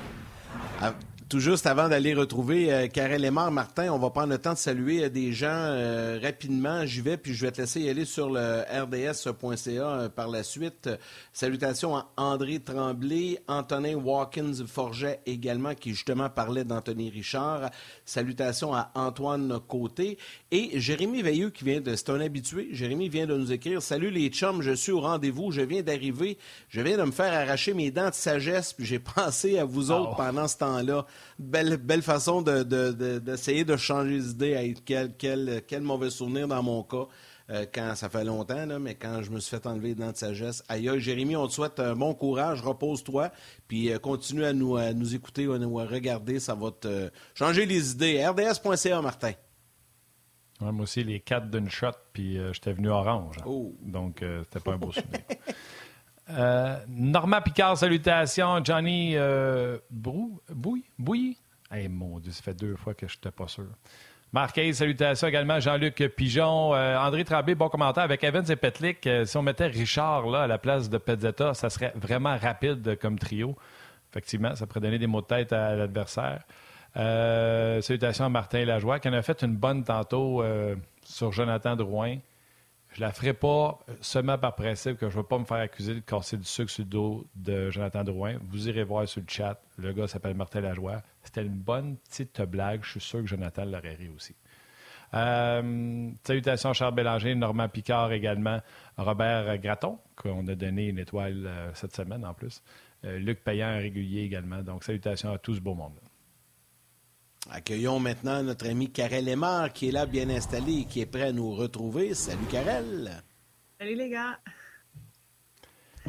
[1.30, 5.04] Tout juste avant d'aller retrouver euh, Karel Martin, on va prendre le temps de saluer
[5.04, 6.84] euh, des gens euh, rapidement.
[6.84, 10.90] J'y vais, puis je vais te laisser y aller sur le rds.ca par la suite.
[11.32, 17.70] Salutations à André Tremblay, Antonin Watkins-Forget également, qui justement parlait d'Anthony Richard.
[18.04, 20.18] Salutations à Antoine Côté.
[20.50, 21.94] Et Jérémy Veilleux, qui vient de...
[21.94, 22.70] C'est un habitué.
[22.72, 23.80] Jérémy vient de nous écrire.
[23.82, 25.52] Salut les chums, je suis au rendez-vous.
[25.52, 26.38] Je viens d'arriver.
[26.70, 29.92] Je viens de me faire arracher mes dents de sagesse, puis j'ai pensé à vous
[29.92, 30.24] autres ah.
[30.26, 31.06] pendant ce temps-là
[31.38, 34.74] belle, belle façon d'essayer de, changer les idées.
[34.84, 37.06] Quel, quel, quel mauvais souvenir dans mon cas.
[37.50, 40.16] Euh, quand ça fait longtemps, mais quand je me suis fait enlever les dents de
[40.16, 40.62] sagesse.
[40.68, 43.32] Aïe, Jérémy, on te souhaite un bon courage, repose-toi,
[43.66, 47.10] puis euh, continue à nous, à nous écouter ou à nous regarder, ça va te
[47.34, 48.24] changer les idées.
[48.24, 49.32] RDS.ca, Martin.
[50.60, 53.38] moi aussi, les quatre d'une shot, puis euh, j'étais venu orange.
[53.40, 53.44] Hein.
[53.46, 53.74] Oh.
[53.82, 55.20] Donc, c'était pas un beau souvenir.
[56.32, 58.64] Euh, Normand Picard, salutations.
[58.64, 61.36] Johnny euh, Brou, Bouy, Bouy?
[61.74, 63.66] Eh mon Dieu, ça fait deux fois que je n'étais pas sûr.
[64.32, 65.58] Marquez, salutations également.
[65.60, 66.74] Jean-Luc Pigeon.
[66.74, 68.04] Euh, André Trabé, bon commentaire.
[68.04, 71.70] Avec Evans et Petlik, si on mettait Richard là, à la place de Pezzetta, ça
[71.70, 73.56] serait vraiment rapide comme trio.
[74.10, 76.42] Effectivement, ça pourrait donner des mots de tête à l'adversaire.
[76.94, 80.44] salutations à Martin Lajoie, qui en a fait une bonne tantôt
[81.04, 82.18] sur Jonathan Drouin.
[83.00, 85.94] Je la ferai pas seulement par principe que je ne veux pas me faire accuser
[85.94, 88.36] de casser du sucre sur le dos de Jonathan Drouin.
[88.50, 89.58] Vous irez voir sur le chat.
[89.78, 91.00] Le gars s'appelle Martin Lajoie.
[91.22, 92.80] C'était une bonne petite blague.
[92.84, 94.34] Je suis sûr que Jonathan l'aurait ri aussi.
[95.14, 98.60] Euh, salutations Charles Bélanger, Normand Picard également,
[98.98, 102.62] Robert Graton, qu'on a donné une étoile euh, cette semaine en plus.
[103.06, 104.60] Euh, Luc Payan régulier également.
[104.60, 105.94] Donc, salutations à tout ce beau monde.
[105.94, 106.09] -là.
[107.52, 111.24] Accueillons maintenant notre ami Karel Lemar qui est là bien installé et qui est prêt
[111.24, 112.14] à nous retrouver.
[112.14, 113.24] Salut Karel.
[113.76, 114.38] Salut les gars.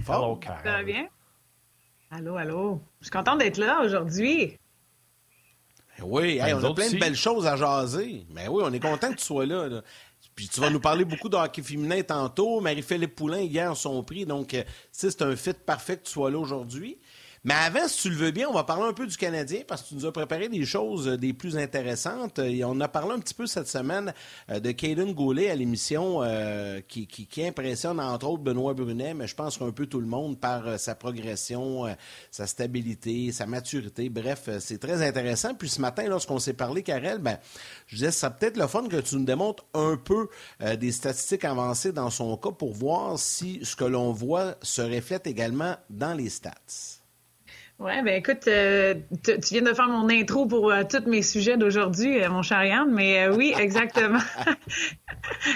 [0.07, 0.63] Hello Karel.
[0.63, 1.07] Ça va bien?
[2.11, 2.81] Allô, allô.
[2.99, 4.55] Je suis contente d'être là aujourd'hui.
[5.97, 8.23] Eh oui, ben, on a plein de belles choses à jaser.
[8.29, 9.81] Mais oui, on est content que tu sois là,
[10.35, 12.61] Puis tu vas nous parler beaucoup de hockey féminin tantôt.
[12.61, 14.27] Marie-Philippe Poulain, hier, son prix.
[14.27, 16.99] Donc, euh, c'est un fit parfait que tu sois là aujourd'hui.
[17.43, 19.81] Mais avant, si tu le veux bien, on va parler un peu du Canadien parce
[19.81, 22.37] que tu nous as préparé des choses euh, des plus intéressantes.
[22.37, 24.13] Et on a parlé un petit peu cette semaine
[24.51, 29.25] euh, de Caden Goulet à l'émission euh, qui, qui, impressionne entre autres Benoît Brunet, mais
[29.25, 31.87] je pense qu'un peu tout le monde par sa progression,
[32.29, 34.09] sa stabilité, sa maturité.
[34.09, 35.55] Bref, c'est très intéressant.
[35.55, 37.39] Puis ce matin, lorsqu'on s'est parlé, Karel, ben,
[37.87, 40.29] je disais, ça peut-être le fun que tu nous démontres un peu
[40.77, 45.25] des statistiques avancées dans son cas pour voir si ce que l'on voit se reflète
[45.25, 47.00] également dans les stats.
[47.83, 51.57] Oui, ben écoute, euh, tu viens de faire mon intro pour euh, tous mes sujets
[51.57, 54.19] d'aujourd'hui, euh, mon cher Yann, mais oui, exactement.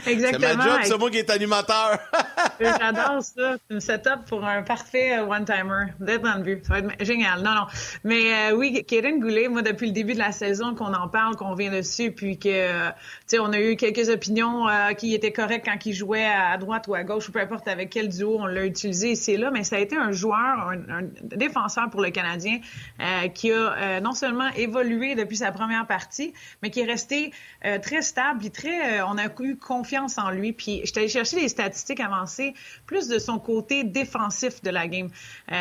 [0.07, 0.41] exactement.
[0.41, 1.99] C'est ma job, c'est moi qui est animateur.
[2.59, 3.57] J'adore ça.
[3.57, 5.93] C'est une setup pour un parfait one-timer.
[5.99, 6.65] D'être dans le but.
[6.65, 7.43] Ça va être génial.
[7.43, 7.67] Non, non.
[8.03, 11.53] Mais oui, Kaden Goulet, moi, depuis le début de la saison qu'on en parle, qu'on
[11.53, 12.93] vient dessus, puis que, tu
[13.27, 14.65] sais, on a eu quelques opinions
[14.97, 17.91] qui étaient correctes quand il jouait à droite ou à gauche, ou peu importe avec
[17.91, 21.07] quel duo on l'a utilisé ici là, mais ça a été un joueur, un, un
[21.21, 22.59] défenseur pour le Canadien,
[23.01, 27.31] euh, qui a euh, non seulement évolué depuis sa première partie, mais qui est resté
[27.65, 29.01] euh, très stable et très.
[29.01, 30.53] on a eu confiance en lui.
[30.53, 32.53] Puis je suis allée chercher les statistiques avancées,
[32.85, 35.09] plus de son côté défensif de la game.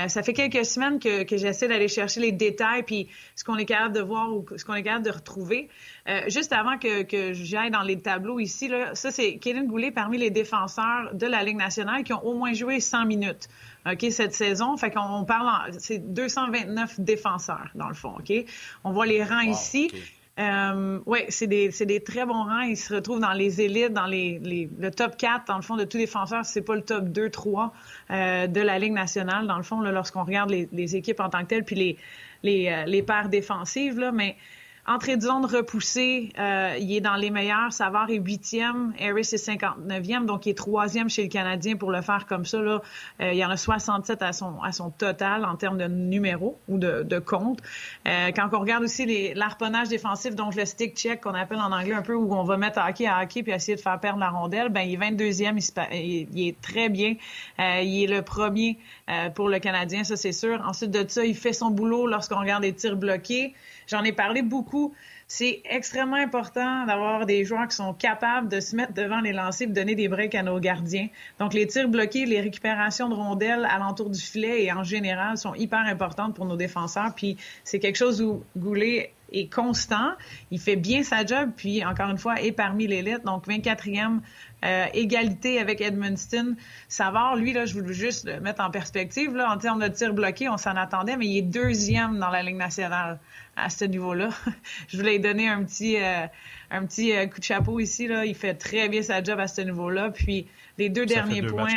[0.09, 3.95] ça fait quelques semaines que, j'essaie d'aller chercher les détails puis ce qu'on est capable
[3.95, 5.69] de voir ou ce qu'on est capable de retrouver.
[6.29, 10.19] juste avant que, que j'aille dans les tableaux ici, là, ça c'est Kaden Goulet parmi
[10.19, 13.49] les défenseurs de la Ligue nationale qui ont au moins joué 100 minutes.
[13.87, 14.77] OK, cette saison.
[14.77, 18.33] Fait qu'on parle, c'est 229 défenseurs, dans le fond, OK?
[18.83, 19.91] On voit les rangs ici.
[20.41, 22.63] Euh, oui, c'est des, des, très bons rangs.
[22.63, 25.77] Ils se retrouvent dans les élites, dans les, les, le top 4, dans le fond,
[25.77, 26.45] de tous les défenseurs.
[26.45, 27.73] C'est pas le top 2, 3
[28.11, 31.43] euh, de la Ligue nationale, dans le fond, lorsqu'on regarde les, les, équipes en tant
[31.43, 31.97] que telles, puis les,
[32.43, 33.99] les, euh, les paires défensives.
[33.99, 34.37] Là, mais
[34.87, 37.73] Entrée de zone repoussée, euh, il est dans les meilleurs.
[37.73, 42.03] Savard est huitième, Harris est 59e, donc il est troisième chez le Canadien pour le
[42.03, 42.59] faire comme ça.
[42.59, 42.81] Euh,
[43.21, 46.77] il y en a 67 à son, à son total en termes de numéros ou
[46.77, 47.61] de, de compte.
[48.07, 51.95] Euh, quand on regarde aussi l'arponnage défensif, donc le stick check qu'on appelle en anglais
[51.95, 54.29] un peu, où on va mettre hockey à hockey puis essayer de faire perdre la
[54.29, 57.15] rondelle, ben il est 22e, il, il est très bien.
[57.59, 58.79] il est le premier
[59.35, 60.63] pour le Canadien, ça c'est sûr.
[60.69, 63.55] Ensuite de ça, il fait son boulot lorsqu'on regarde les tirs bloqués.
[63.87, 64.95] J'en ai parlé beaucoup.
[65.27, 69.67] C'est extrêmement important d'avoir des joueurs qui sont capables de se mettre devant les lancers
[69.67, 71.09] et de donner des breaks à nos gardiens.
[71.39, 75.55] Donc, les tirs bloqués, les récupérations de rondelles alentour du filet et en général sont
[75.55, 77.15] hyper importantes pour nos défenseurs.
[77.15, 80.13] Puis, c'est quelque chose où Goulet est constant.
[80.51, 83.25] Il fait bien sa job, puis encore une fois, est parmi l'élite.
[83.25, 84.21] Donc, 24e
[84.65, 86.57] euh, égalité avec Edmundston.
[86.89, 89.35] Savard, lui, là, je voulais juste le mettre en perspective.
[89.37, 92.43] Là, en termes de tir bloqué, on s'en attendait, mais il est deuxième dans la
[92.43, 93.19] Ligue nationale
[93.57, 94.31] à ce niveau-là.
[94.89, 96.27] je voulais lui donner un petit, euh,
[96.71, 98.07] un petit euh, coup de chapeau ici.
[98.07, 98.25] Là.
[98.25, 100.11] Il fait très bien sa job à ce niveau-là.
[100.11, 100.47] Puis
[100.79, 101.69] les deux derniers points.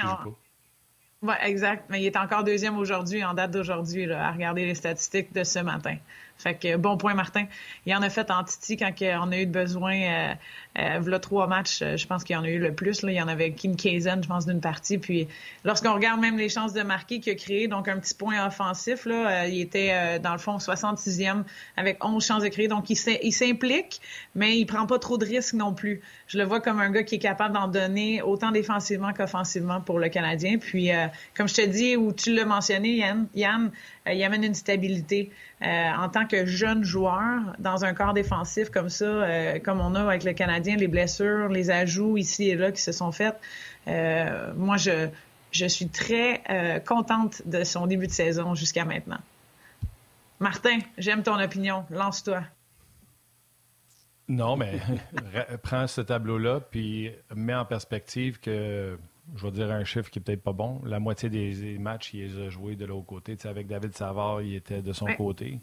[1.24, 1.86] Oui, exact.
[1.90, 5.60] Mais il est encore deuxième aujourd'hui, en date d'aujourd'hui, à regarder les statistiques de ce
[5.60, 5.98] matin.
[6.38, 7.46] Fait que bon point, Martin.
[7.86, 10.36] Il en a fait en Titi quand on a eu besoin.
[10.78, 13.02] Euh, euh, trois matchs, euh, je pense qu'il y en a eu le plus.
[13.02, 13.12] Là.
[13.12, 14.98] Il y en avait Kim Kazan, je pense, d'une partie.
[14.98, 15.28] Puis
[15.64, 19.06] lorsqu'on regarde même les chances de marquer qu'il a créé, donc un petit point offensif,
[19.06, 21.44] là, euh, il était dans le fond 66e
[21.76, 22.68] avec 11 chances de créer.
[22.68, 24.02] Donc il s'implique,
[24.36, 26.02] mais il prend pas trop de risques non plus.
[26.28, 30.00] Je le vois comme un gars qui est capable d'en donner autant défensivement qu'offensivement pour
[30.00, 30.58] le Canadien.
[30.58, 30.90] Puis
[31.36, 33.72] comme je te dis, ou tu l'as mentionné, Yann, Yann
[34.06, 35.32] il amène une stabilité.
[35.62, 40.24] en tant que jeune joueur dans un corps défensif comme ça, comme on a avec
[40.24, 43.40] le Canadien, les blessures, les ajouts ici et là qui se sont faits.
[43.88, 45.10] Euh, moi, je,
[45.52, 49.20] je suis très euh, contente de son début de saison jusqu'à maintenant.
[50.40, 51.86] Martin, j'aime ton opinion.
[51.90, 52.44] Lance-toi.
[54.28, 54.74] Non, mais
[55.64, 58.98] prends ce tableau-là puis mets en perspective que,
[59.36, 62.26] je vais dire un chiffre qui est peut-être pas bon, la moitié des, matchs, il
[62.26, 63.38] les a joués de l'autre côté.
[63.46, 65.60] avec David Savard, il était de son côté,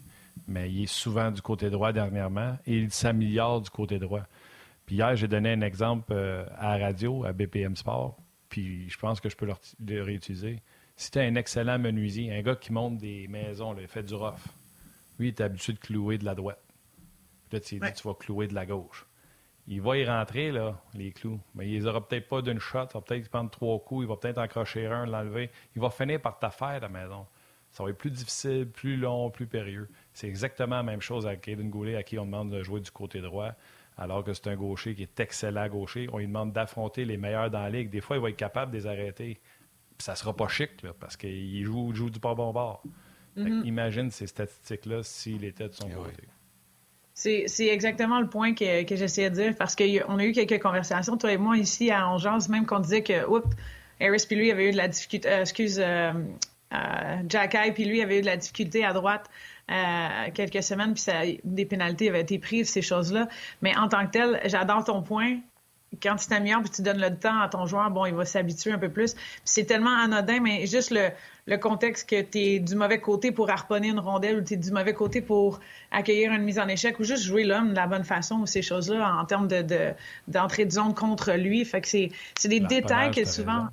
[0.48, 4.22] mais il est souvent du côté droit dernièrement et il s'améliore du côté droit.
[4.86, 8.18] Puis hier, j'ai donné un exemple euh, à la radio, à BPM Sport,
[8.48, 10.62] puis je pense que je peux le, réutiliser.
[10.96, 14.46] Si tu un excellent menuisier, un gars qui monte des maisons, il fait du rough,
[15.18, 16.62] lui, il est habitué de clouer de la droite.
[17.48, 19.06] Puis là, tu dit, tu vas clouer de la gauche.
[19.66, 21.40] Il va y rentrer, là, les clous.
[21.54, 22.86] Mais il les aura peut-être pas d'une shot.
[22.90, 24.04] Il va peut-être prendre trois coups.
[24.04, 25.50] Il va peut-être accrocher un, l'enlever.
[25.74, 27.26] Il va finir par t'affaire la maison.
[27.70, 29.88] Ça va être plus difficile, plus long, plus périlleux.
[30.12, 32.90] C'est exactement la même chose avec Aiden Goulet, à qui on demande de jouer du
[32.90, 33.52] côté droit
[33.96, 36.08] alors que c'est un gaucher qui est excellent gaucher.
[36.12, 37.90] On lui demande d'affronter les meilleurs dans la ligue.
[37.90, 39.40] Des fois, il va être capable de les arrêter.
[39.96, 42.82] Puis ça sera pas chic, parce qu'il joue, joue, du pas bon bord.
[43.36, 43.64] Mm-hmm.
[43.64, 46.24] Imagine ces statistiques-là s'il était de son eh côté.
[47.14, 51.16] C'est exactement le point que, que j'essayais de dire parce qu'on a eu quelques conversations,
[51.16, 53.46] toi et moi, ici à Angers, même qu'on disait que, oups,
[54.00, 56.12] Harris puis lui avait eu de la difficulté, euh, excuse, euh,
[56.72, 59.30] euh, Jack puis lui avait eu de la difficulté à droite
[59.70, 63.28] euh, quelques semaines, puis ça, des pénalités avaient été prises, ces choses-là.
[63.62, 65.38] Mais en tant que tel, j'adore ton point.
[66.02, 68.72] Quand tu t'améliores puis tu donnes le temps à ton joueur, bon, il va s'habituer
[68.72, 69.14] un peu plus.
[69.44, 71.10] c'est tellement anodin, mais juste le,
[71.46, 74.56] le contexte que tu es du mauvais côté pour harponner une rondelle ou tu es
[74.56, 75.60] du mauvais côté pour
[75.92, 78.60] accueillir une mise en échec ou juste jouer l'homme de la bonne façon ou ces
[78.60, 79.94] choses-là en termes de,
[80.26, 81.64] d'entrée de, zone contre lui.
[81.64, 83.68] Fait que c'est, c'est des détails que souvent.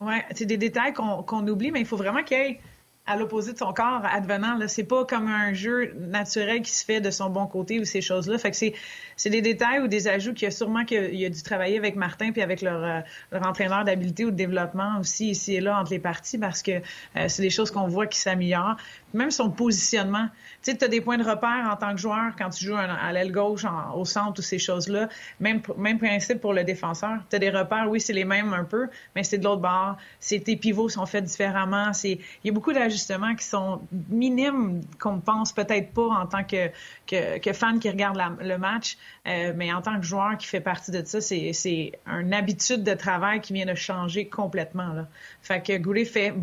[0.00, 2.60] Ouais, c'est des détails qu'on, qu'on oublie, mais il faut vraiment qu'il y ait
[3.04, 4.56] à l'opposé de son corps advenant.
[4.56, 7.84] Là, c'est pas comme un jeu naturel qui se fait de son bon côté ou
[7.84, 8.38] ces choses-là.
[8.38, 11.28] Fait que c'est, des détails ou des ajouts qu'il y a sûrement qu'il y a
[11.28, 13.00] dû travailler avec Martin puis avec leur, euh,
[13.32, 16.72] leur entraîneur d'habileté ou de développement aussi ici et là entre les parties parce que
[16.72, 18.76] euh, c'est des choses qu'on voit qui s'améliorent.
[19.14, 20.28] Même son positionnement.
[20.62, 22.76] Tu sais, tu as des points de repère en tant que joueur quand tu joues
[22.76, 25.08] à l'aile gauche, au centre ou ces choses-là.
[25.40, 27.18] Même, même principe pour le défenseur.
[27.28, 29.96] Tu as des repères, oui, c'est les mêmes un peu, mais c'est de l'autre bord.
[30.20, 31.90] Tes pivots sont faits différemment.
[32.04, 36.44] Il y a beaucoup d'ajustements qui sont minimes qu'on ne pense peut-être pas en tant
[36.44, 36.68] que,
[37.06, 38.96] que, que fan qui regarde le match.
[39.26, 42.82] Euh, mais en tant que joueur qui fait partie de ça, c'est, c'est une habitude
[42.84, 44.92] de travail qui vient de changer complètement.
[44.92, 45.08] Là.
[45.42, 46.34] Fait que Goulet fait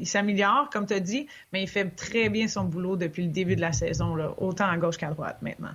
[0.00, 3.30] il s'améliore, comme tu as dit, mais il fait très bien son boulot depuis le
[3.30, 5.74] début de la saison, là, autant à gauche qu'à droite maintenant.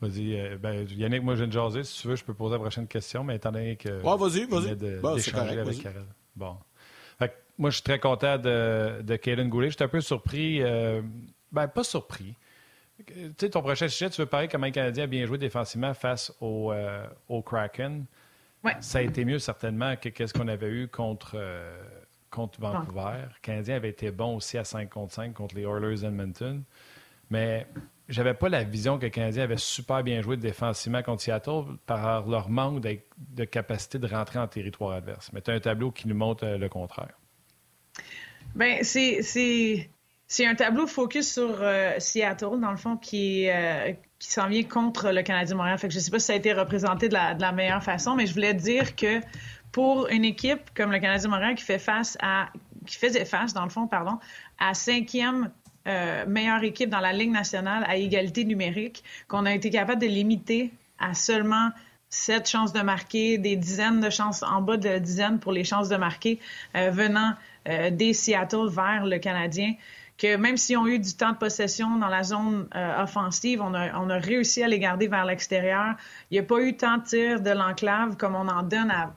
[0.00, 1.84] Vas-y, euh, ben, Yannick, moi je viens de jaser.
[1.84, 4.02] Si tu veux, je peux poser la prochaine question, mais étant donné que.
[4.02, 4.74] Ouais, vas-y, vas-y.
[5.00, 6.06] Bon, avec Karel.
[6.34, 6.56] Bon.
[7.62, 9.70] Moi, je suis très content de, de Kaden Goulet.
[9.70, 10.60] Je suis un peu surpris.
[10.60, 11.00] Euh,
[11.52, 12.34] ben, pas surpris.
[13.06, 15.94] Tu sais, ton prochain sujet, tu veux parler comment le Canadien a bien joué défensivement
[15.94, 18.04] face au, euh, au Kraken.
[18.80, 21.80] Ça a été mieux certainement que ce qu'on avait eu contre, euh,
[22.32, 23.12] contre Vancouver.
[23.28, 26.64] Le Canadien avait été bon aussi à 5 contre 5 contre les Oilers Edmonton.
[27.30, 27.68] Mais
[28.08, 32.26] j'avais pas la vision que le Canadien avait super bien joué défensivement contre Seattle par
[32.26, 35.30] leur manque de, capacité de rentrer en territoire adverse.
[35.32, 37.14] Mais tu as un tableau qui nous montre le contraire.
[38.54, 39.22] Bien, c'est
[40.32, 44.62] c'est un tableau focus sur euh, Seattle, dans le fond, qui, euh, qui s'en vient
[44.62, 45.76] contre le Canadien Montréal.
[45.78, 47.52] Fait que je ne sais pas si ça a été représenté de la, de la,
[47.52, 49.20] meilleure façon, mais je voulais dire que
[49.72, 52.48] pour une équipe comme le Canadien Montréal qui fait face à
[52.86, 54.18] qui faisait face, dans le fond, pardon,
[54.58, 55.50] à cinquième
[55.86, 60.06] euh, meilleure équipe dans la Ligue nationale à égalité numérique, qu'on a été capable de
[60.06, 61.72] limiter à seulement
[62.08, 65.90] sept chances de marquer, des dizaines de chances, en bas de dizaines pour les chances
[65.90, 66.40] de marquer
[66.74, 67.34] venant
[67.66, 69.74] des Seattle vers le Canadien
[70.22, 73.74] que même s'ils ont eu du temps de possession dans la zone euh, offensive, on
[73.74, 75.96] a, on a, réussi à les garder vers l'extérieur.
[76.30, 79.14] Il n'y a pas eu tant de tirs de l'enclave comme on en donne à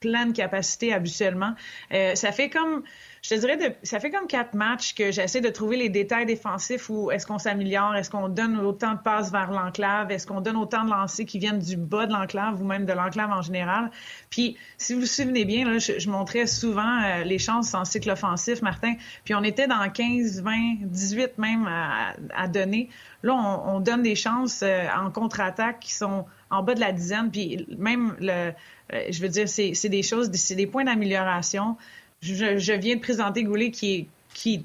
[0.00, 1.54] pleine capacité habituellement.
[1.92, 2.82] Euh, ça fait comme
[3.22, 6.88] je te dirais, ça fait comme quatre matchs que j'essaie de trouver les détails défensifs
[6.88, 10.56] où est-ce qu'on s'améliore, est-ce qu'on donne autant de passes vers l'enclave, est-ce qu'on donne
[10.56, 13.90] autant de lancers qui viennent du bas de l'enclave ou même de l'enclave en général.
[14.30, 18.10] Puis, si vous vous souvenez bien, là, je, montrais souvent euh, les chances en cycle
[18.10, 18.94] offensif, Martin,
[19.24, 20.52] puis on était dans 15, 20,
[20.84, 22.88] 18 même à, donner.
[23.22, 27.30] Là, on, donne des chances euh, en contre-attaque qui sont en bas de la dizaine,
[27.30, 28.52] puis même le,
[28.92, 31.76] je veux dire, c'est des choses, c'est des points d'amélioration
[32.22, 34.64] je, viens de présenter Goulet qui est qui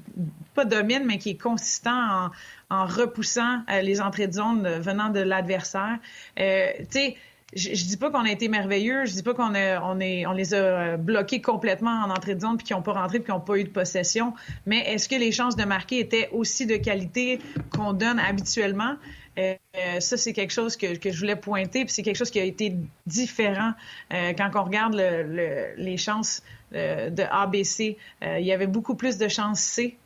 [0.54, 2.30] pas domine, mais qui est consistant
[2.70, 5.98] en, repoussant euh, les entrées de zone venant de l'adversaire.
[6.38, 7.16] Euh, tu sais,
[7.52, 10.56] je, dis pas qu'on a été merveilleux, je dis pas qu'on on on les a
[10.56, 13.40] euh, bloqués complètement en entrée de zone puis qu'ils n'ont pas rentré puis qu'ils n'ont
[13.40, 14.34] pas eu de possession.
[14.66, 18.94] Mais est-ce que les chances de marquer étaient aussi de qualité qu'on donne habituellement?
[19.38, 22.40] Euh, ça, c'est quelque chose que, que, je voulais pointer, puis c'est quelque chose qui
[22.40, 22.74] a été
[23.06, 23.72] différent
[24.12, 26.42] euh, quand on regarde le, les chances
[26.74, 27.98] euh, de ABC.
[28.22, 29.96] il y avait beaucoup plus de chances C.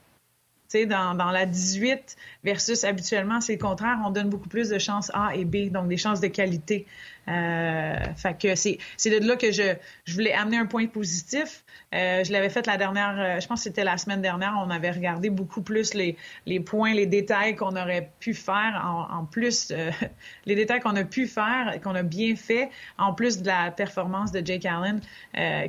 [0.73, 5.11] Dans, dans la 18 versus habituellement, c'est le contraire, on donne beaucoup plus de chances
[5.15, 6.87] A et B, donc des chances de qualité.
[7.31, 9.75] Euh, fait que c'est, de là que je,
[10.05, 11.65] je voulais amener un point positif.
[11.95, 14.71] Euh, je l'avais fait la dernière, euh, je pense que c'était la semaine dernière, on
[14.71, 16.17] avait regardé beaucoup plus les,
[16.47, 19.73] les points, les détails qu'on aurait pu faire en, plus,
[20.47, 24.33] les détails qu'on a pu faire, qu'on a bien fait, en plus de la performance
[24.33, 25.01] de Jake Allen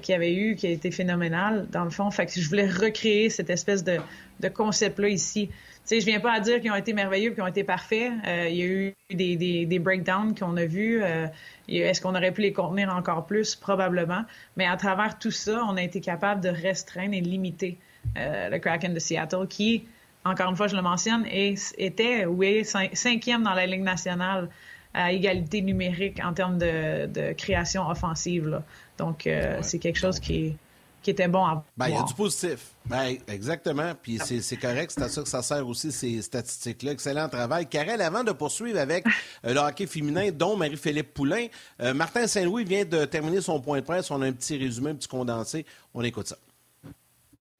[0.01, 2.09] qui avait eu, qui a été phénoménal dans le fond.
[2.11, 3.97] Je voulais recréer cette espèce de,
[4.39, 5.49] de concept-là ici
[5.85, 8.11] sais, je viens pas à dire qu'ils ont été merveilleux, qu'ils ont été parfaits.
[8.27, 11.01] Euh, il y a eu des, des, des breakdowns qu'on a vus.
[11.03, 11.27] Euh,
[11.67, 13.55] est-ce qu'on aurait pu les contenir encore plus?
[13.55, 14.23] Probablement.
[14.57, 17.77] Mais à travers tout ça, on a été capable de restreindre et limiter
[18.17, 19.85] euh, le Kraken de Seattle, qui,
[20.25, 24.49] encore une fois, je le mentionne, est, était ou est cinquième dans la Ligue nationale
[24.93, 28.47] à égalité numérique en termes de, de création offensive.
[28.47, 28.63] Là.
[28.97, 29.27] Donc,
[29.61, 30.55] c'est quelque chose qui est
[31.01, 32.71] qui était bon à ben, Il y a du positif.
[32.85, 33.93] Ben, exactement.
[34.01, 34.91] Puis c'est correct.
[34.95, 36.91] C'est à ça que ça sert aussi, ces statistiques-là.
[36.91, 37.67] Excellent travail.
[37.67, 39.05] Karel, avant de poursuivre avec
[39.45, 41.47] euh, le hockey féminin, dont Marie-Philippe Poulain,
[41.81, 44.11] euh, Martin Saint-Louis vient de terminer son point de presse.
[44.11, 45.65] On a un petit résumé, un petit condensé.
[45.93, 46.37] On écoute ça.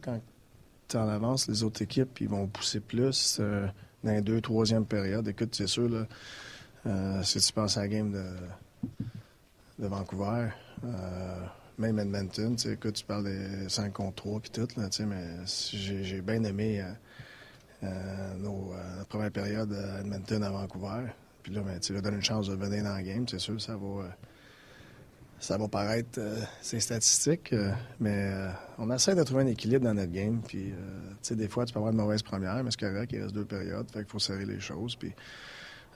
[0.03, 0.19] Quand
[0.87, 3.67] tu en avances, les autres équipes, ils vont pousser plus euh,
[4.03, 5.27] dans les deux, troisième périodes.
[5.27, 8.25] Écoute, c'est sûr, là, si tu penses à la game de,
[9.79, 10.49] de Vancouver,
[11.77, 16.43] même Edmonton, tu tu parles des 5 contre 3 puis tout, là, mais j'ai bien
[16.43, 16.93] aimé euh,
[17.83, 21.07] euh, nos, euh, première période à Edmonton à Vancouver.
[21.43, 23.59] Puis là, ben, tu leur donnes une chance de venir dans le game, c'est sûr,
[23.59, 24.15] ça va,
[25.39, 26.19] ça va paraître,
[26.61, 27.55] c'est statistique,
[27.99, 28.31] mais
[28.77, 30.39] on essaie de trouver un équilibre dans notre game.
[30.47, 30.71] Puis,
[31.31, 33.89] des fois, tu peux avoir une mauvaise première, mais c'est correct, il reste deux périodes,
[33.89, 34.95] fait qu'il faut serrer les choses.
[34.95, 35.11] Puis,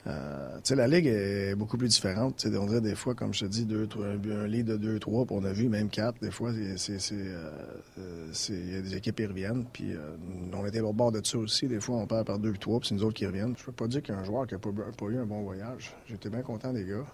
[0.08, 2.45] euh, la Ligue est beaucoup plus différente.
[2.45, 5.43] on dirait des fois, comme je te dis, deux, un, lit de 2-3, puis on
[5.43, 6.20] a vu même 4.
[6.22, 9.66] Des fois, euh, c'est, il y a des équipes qui reviennent.
[9.74, 10.16] Puis euh,
[10.53, 11.68] on était au bord de ça aussi.
[11.68, 13.56] Des fois, on perd par 2 3, puis c'est nous autres qui reviennent.
[13.58, 15.41] Je peux pas dire qu'il y a un joueur qui n'a pas, eu un bon
[15.41, 15.95] voyage.
[16.08, 17.06] J'étais bien content des gars.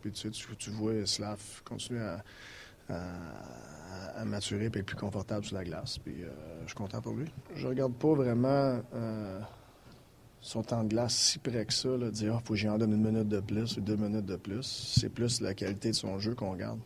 [0.00, 2.24] puis tu, tu, tu vois Slav continuer à,
[4.16, 5.98] à, maturer et être plus confortable sur la glace.
[5.98, 6.14] Puis
[6.62, 7.26] je suis content pour lui.
[7.54, 8.80] Je regarde pas vraiment
[10.40, 12.78] son temps de glace si près que ça, là, dire, il ah, faut que j'en
[12.78, 14.62] donne une minute de plus ou deux minutes de plus.
[14.62, 16.80] C'est plus la qualité de son jeu qu'on regarde.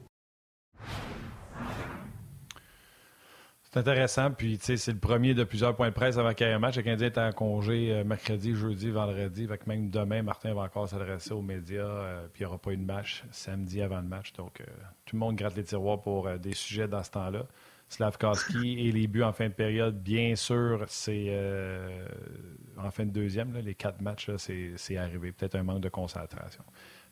[3.73, 4.31] C'est intéressant.
[4.31, 6.53] Puis, tu sais, c'est le premier de plusieurs points de presse avant qu'il y ait
[6.53, 6.77] un match.
[6.77, 9.47] Le Canadien est en congé euh, mercredi, jeudi, vendredi.
[9.47, 11.87] Fait même demain, Martin va encore s'adresser aux médias.
[11.87, 14.35] Euh, puis, il n'y aura pas eu de match samedi avant le match.
[14.35, 14.65] Donc, euh,
[15.07, 17.47] tout le monde gratte les tiroirs pour des sujets dans ce temps-là.
[17.93, 22.07] Slavkowski et les buts en fin de période, bien sûr, c'est euh,
[22.79, 23.55] en fin de deuxième.
[23.59, 25.33] les quatre matchs, c'est arrivé.
[25.33, 26.65] Peut-être un manque de concentration.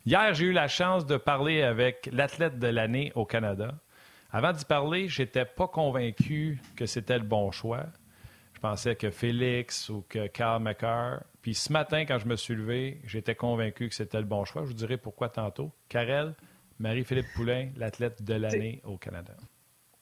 [0.05, 3.75] Hier, j'ai eu la chance de parler avec l'athlète de l'année au Canada.
[4.31, 7.85] Avant d'y parler, j'étais pas convaincu que c'était le bon choix.
[8.53, 11.21] Je pensais que Félix ou que Carl McCarr.
[11.43, 14.63] Puis ce matin, quand je me suis levé, j'étais convaincu que c'était le bon choix.
[14.63, 15.71] Je vous dirai pourquoi tantôt.
[15.89, 16.33] Karel,
[16.79, 19.35] Marie-Philippe Poulain, l'athlète de l'année au Canada.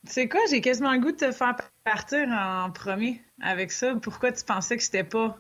[0.06, 0.40] C'est quoi?
[0.50, 3.96] J'ai quasiment le goût de te faire partir en premier avec ça.
[4.02, 5.38] Pourquoi tu pensais que c'était pas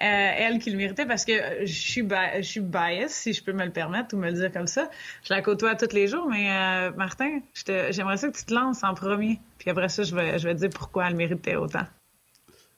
[0.00, 1.06] euh, elle qui le méritait?
[1.06, 1.32] Parce que
[1.64, 4.66] je suis, je bias, si je peux me le permettre ou me le dire comme
[4.66, 4.90] ça.
[5.24, 7.40] Je la côtoie tous les jours, mais euh, Martin,
[7.90, 9.40] j'aimerais ça que tu te lances en premier.
[9.58, 11.86] Puis après ça, je vais, je vais te dire pourquoi elle méritait autant.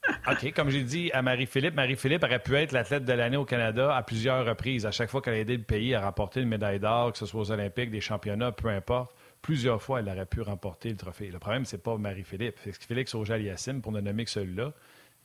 [0.30, 3.94] OK, comme j'ai dit à Marie-Philippe, Marie-Philippe aurait pu être l'athlète de l'année au Canada
[3.94, 4.86] à plusieurs reprises.
[4.86, 7.26] À chaque fois qu'elle a aidé le pays à remporter une médaille d'or, que ce
[7.26, 9.12] soit aux Olympiques, des championnats, peu importe
[9.43, 11.30] plusieurs fois, elle aurait pu remporter le trophée.
[11.30, 12.59] Le problème, c'est pas Marie-Philippe.
[12.59, 14.72] Félix Auger-Aliassime, pour ne nommer que celui-là,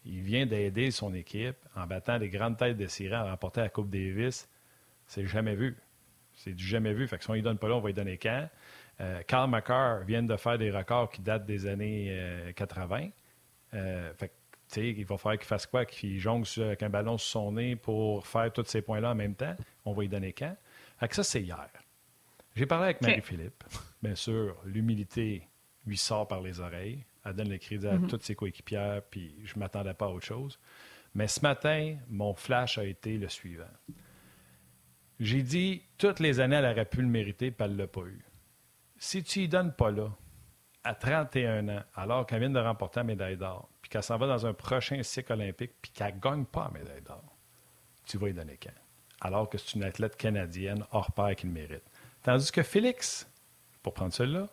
[0.06, 3.70] il vient d'aider son équipe en battant des grandes têtes de série à remporter la
[3.70, 4.48] Coupe Davis.
[5.08, 5.76] C'est jamais vu.
[6.34, 7.08] C'est du jamais vu.
[7.08, 8.48] Fait que si on ne lui donne pas là, on va lui donner quand?
[9.02, 13.02] Euh, McCarr vient de faire des records qui datent des années 80.
[13.02, 13.10] Euh,
[13.74, 15.86] euh, fait que, il va falloir qu'il fasse quoi?
[15.86, 19.36] Qu'il jongle avec un ballon sur son nez pour faire tous ces points-là en même
[19.36, 19.56] temps?
[19.86, 20.56] On va lui donner quand?
[21.00, 21.68] Fait que ça, c'est hier.
[22.56, 23.64] J'ai parlé avec Marie-Philippe.
[24.02, 25.48] Bien sûr, l'humilité
[25.86, 27.06] lui sort par les oreilles.
[27.26, 28.08] Elle donne le crédit à mhm.
[28.08, 30.60] toutes ses coéquipières, puis je ne m'attendais pas à autre chose.
[31.14, 33.64] Mais ce matin, mon flash a été le suivant.
[35.20, 38.02] J'ai dit, toutes les années, elle aurait pu le mériter, puis elle ne l'a pas
[38.02, 38.24] eu.
[38.98, 40.10] Si tu y donnes pas là,
[40.84, 44.28] à 31 ans, alors qu'elle vient de remporter la médaille d'or, puis qu'elle s'en va
[44.28, 47.24] dans un prochain cycle olympique, puis qu'elle ne gagne pas la médaille d'or,
[48.06, 48.70] tu vas y donner quand?
[49.22, 51.90] Alors que c'est une athlète canadienne hors pair qui le mérite.
[52.26, 53.30] Tandis que Félix,
[53.84, 54.48] pour prendre celui-là,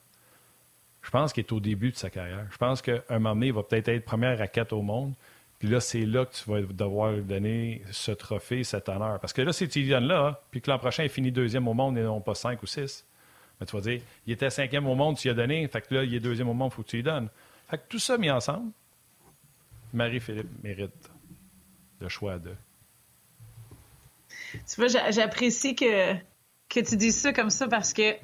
[1.01, 2.47] je pense qu'il est au début de sa carrière.
[2.51, 5.15] Je pense qu'à un moment donné, il va peut-être être première raquette au monde.
[5.59, 9.19] Puis là, c'est là que tu vas devoir lui donner ce trophée, cet honneur.
[9.21, 11.67] Parce que là, si tu lui donnes là, puis que l'an prochain, il finit deuxième
[11.67, 13.07] au monde et non pas cinq ou six,
[13.59, 15.95] mais tu vas dire, il était cinquième au monde, tu lui as donné, fait que
[15.95, 17.31] là, il est deuxième au monde, il faut que tu lui donnes.
[17.71, 18.71] Fait que tout ça mis ensemble,
[19.95, 21.11] Marie-Philippe mérite
[22.01, 22.55] le choix de.
[24.53, 26.15] Tu vois, j'apprécie que
[26.73, 28.15] que tu dises ça comme ça parce que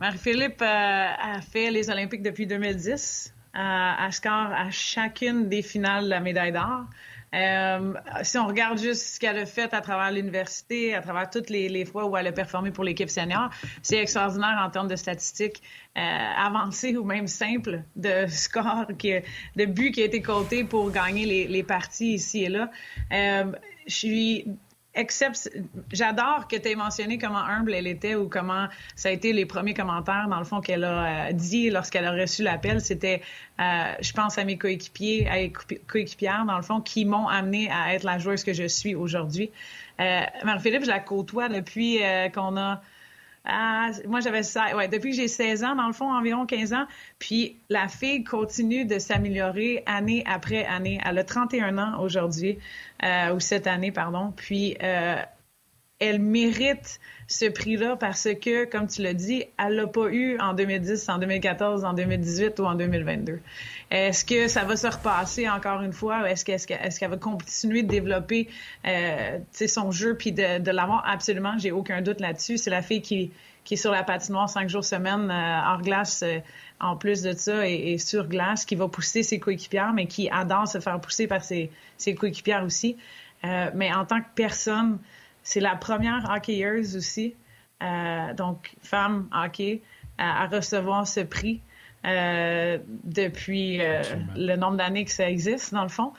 [0.00, 3.34] Marie-Philippe euh, a fait les Olympiques depuis 2010.
[3.56, 6.84] Euh, elle score à chacune des finales de la médaille d'or.
[7.32, 11.48] Euh, si on regarde juste ce qu'elle a fait à travers l'université, à travers toutes
[11.48, 13.50] les, fois où elle a performé pour l'équipe senior,
[13.82, 15.62] c'est extraordinaire en termes de statistiques
[15.96, 19.14] euh, avancées ou même simples de score, qui,
[19.56, 22.70] de buts qui a été comptés pour gagner les, parties ici et là.
[23.10, 24.46] Je suis
[25.92, 28.66] j'adore que tu aies mentionné comment humble elle était ou comment
[28.96, 32.12] ça a été les premiers commentaires, dans le fond, qu'elle a euh, dit lorsqu'elle a
[32.12, 32.80] reçu l'appel.
[32.80, 33.22] C'était,
[33.60, 35.52] euh, je pense à mes coéquipiers, à mes
[35.86, 39.50] coéquipières, dans le fond, qui m'ont amené à être la joueuse que je suis aujourd'hui.
[40.00, 42.82] Euh, Marie-Philippe, je la côtoie depuis euh, qu'on a
[43.44, 44.42] ah, moi, j'avais.
[44.74, 46.86] Ouais, depuis que j'ai 16 ans, dans le fond, environ 15 ans.
[47.18, 51.00] Puis la fille continue de s'améliorer année après année.
[51.04, 52.58] Elle a 31 ans aujourd'hui,
[53.02, 54.32] euh, ou cette année, pardon.
[54.36, 55.16] Puis euh,
[56.00, 56.98] elle mérite
[57.28, 61.18] ce prix-là parce que, comme tu l'as dit, elle l'a pas eu en 2010, en
[61.18, 63.38] 2014, en 2018 ou en 2022.
[63.90, 66.28] Est-ce que ça va se repasser encore une fois?
[66.28, 68.48] Est-ce qu'elle va continuer de développer
[68.86, 71.04] euh, son jeu puis de, de l'avoir?
[71.06, 72.58] Absolument, j'ai aucun doute là-dessus.
[72.58, 73.30] C'est la fille qui,
[73.64, 76.40] qui est sur la patinoire cinq jours semaine, euh, hors glace, euh,
[76.80, 80.66] en plus de ça, et, sur glace, qui va pousser ses coéquipières, mais qui adore
[80.66, 82.96] se faire pousser par ses, ses coéquipières aussi.
[83.44, 84.98] Euh, mais en tant que personne,
[85.50, 87.34] c'est la première hockeyeuse aussi.
[88.36, 89.82] Donc femme hockey,
[90.18, 91.60] à, recevoir ce prix
[92.04, 93.78] depuis
[94.36, 96.12] le nombre d'années que ça existe, dans le fond.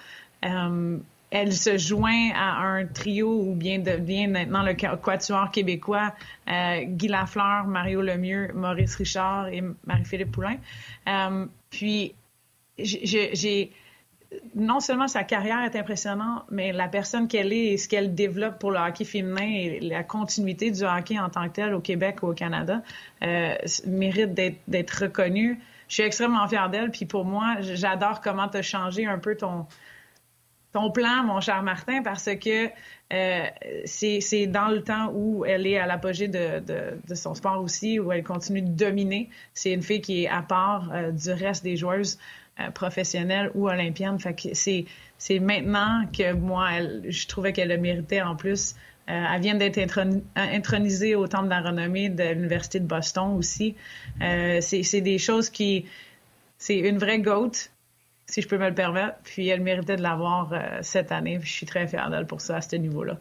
[1.31, 6.13] Elle se joint à un trio ou bien devient maintenant le quatuor québécois
[6.49, 10.57] euh, Guy Lafleur, Mario Lemieux, Maurice Richard et Marie-Philippe Poulain.
[11.07, 12.13] Euh, puis
[12.77, 13.71] j'ai
[14.55, 18.59] non seulement sa carrière est impressionnante, mais la personne qu'elle est et ce qu'elle développe
[18.59, 22.23] pour le hockey féminin et la continuité du hockey en tant que tel au Québec
[22.23, 22.81] ou au Canada
[23.23, 23.55] euh,
[23.85, 24.33] mérite
[24.67, 25.59] d'être reconnue.
[25.89, 26.91] Je suis extrêmement fière d'elle.
[26.91, 29.67] Puis pour moi, j'adore comment tu as changé un peu ton,
[30.91, 32.69] plan, mon cher Martin, parce que
[33.11, 33.45] euh,
[33.83, 36.61] c'est dans le temps où elle est à l'apogée de,
[37.05, 39.29] de, son sport aussi, où elle continue de dominer.
[39.53, 42.17] C'est une fille qui est à part euh, du reste des joueuses
[42.67, 43.69] euh, professionnelles ou.
[44.19, 44.85] Fait que c'est
[45.17, 48.75] c'est maintenant que moi, elle, je trouvais qu'elle le méritait en plus.
[49.07, 49.99] elle vient d'être
[50.35, 53.75] intronisée au Temple de la renommée de l'Université de Boston aussi.
[54.19, 55.85] c'est des choses qui...
[56.57, 57.51] C'est une vraie goat
[58.31, 59.17] si je peux me le permettre.
[59.23, 61.39] Puis elle méritait de l'avoir euh, cette année.
[61.41, 63.17] je suis très fière d'elle pour ça à ce niveau-là.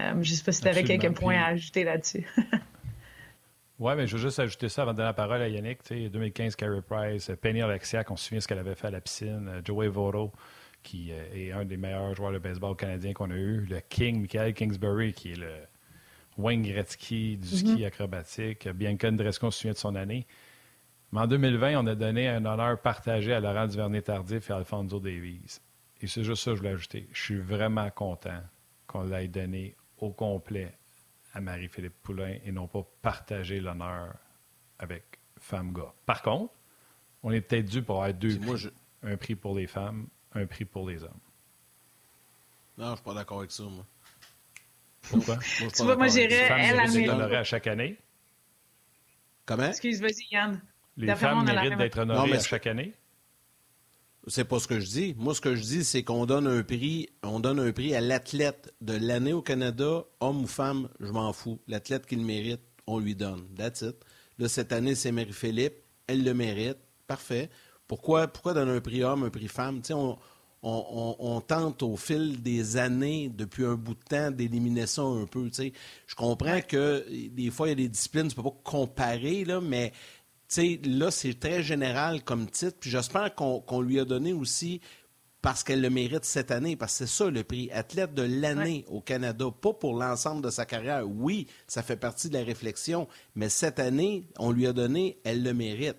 [0.00, 2.26] Euh, je ne sais pas si tu avais quelques points à ajouter là-dessus.
[3.84, 5.80] oui, mais je veux juste ajouter ça avant de donner la parole à Yannick.
[5.90, 9.46] 2015, Carey Price, Penny Alexia, on se souvient ce qu'elle avait fait à la piscine,
[9.46, 10.32] euh, Joey Votto,
[10.82, 14.54] qui est un des meilleurs joueurs de baseball canadien qu'on a eu, le King, Michael
[14.54, 15.52] Kingsbury, qui est le
[16.38, 17.86] Wayne Gretzky du ski mm-hmm.
[17.86, 20.26] acrobatique, Bianca Andrescu, on se souvient de son année.
[21.12, 25.60] Mais en 2020, on a donné un honneur partagé à Laurent Duvernay-Tardif et Alfonso Davies.
[26.00, 27.06] Et c'est juste ça que je voulais ajouter.
[27.12, 28.40] Je suis vraiment content
[28.86, 30.72] qu'on l'ait donné au complet
[31.34, 34.14] à Marie-Philippe Poulain et non pas partagé l'honneur
[34.78, 35.92] avec femme-gars.
[36.06, 36.54] Par contre,
[37.22, 38.70] on est peut-être dû pour avoir deux prix.
[39.02, 41.20] Un prix pour les femmes, un prix pour les hommes.
[42.78, 43.84] Non, je suis pas d'accord avec ça, moi.
[45.10, 45.36] Pourquoi?
[45.36, 47.98] moi, tu vois, moi, j'irais, elle, elle, à chaque année.
[49.44, 49.68] Comment?
[49.68, 50.62] Excuse, vas-y, Yann.
[50.96, 52.94] Les femmes méritent d'être honorées chaque année?
[54.26, 55.14] C'est pas ce que je dis.
[55.18, 58.00] Moi, ce que je dis, c'est qu'on donne un prix, on donne un prix à
[58.00, 61.60] l'athlète de l'année au Canada, homme ou femme, je m'en fous.
[61.68, 63.46] L'athlète qui le mérite, on lui donne.
[63.56, 63.96] That's it.
[64.38, 65.74] Là, cette année, c'est Marie-Philippe.
[66.06, 66.78] Elle le mérite.
[67.06, 67.50] Parfait.
[67.86, 69.82] Pourquoi, pourquoi donner un prix homme, un prix femme?
[69.90, 70.16] On,
[70.62, 75.26] on, on, tente au fil des années, depuis un bout de temps, d'éliminer ça un
[75.26, 75.50] peu.
[75.54, 79.44] Je comprends que des fois, il y a des disciplines, tu ne peux pas comparer,
[79.44, 79.92] là, mais
[80.84, 82.76] là, c'est très général comme titre.
[82.80, 84.80] Puis j'espère qu'on lui a donné aussi
[85.44, 87.70] parce qu'elle le mérite cette année, parce que c'est ça le prix.
[87.70, 91.04] Athlète de l'année au Canada, pas pour l'ensemble de sa carrière.
[91.06, 95.42] Oui, ça fait partie de la réflexion, mais cette année, on lui a donné, elle
[95.42, 95.98] le mérite.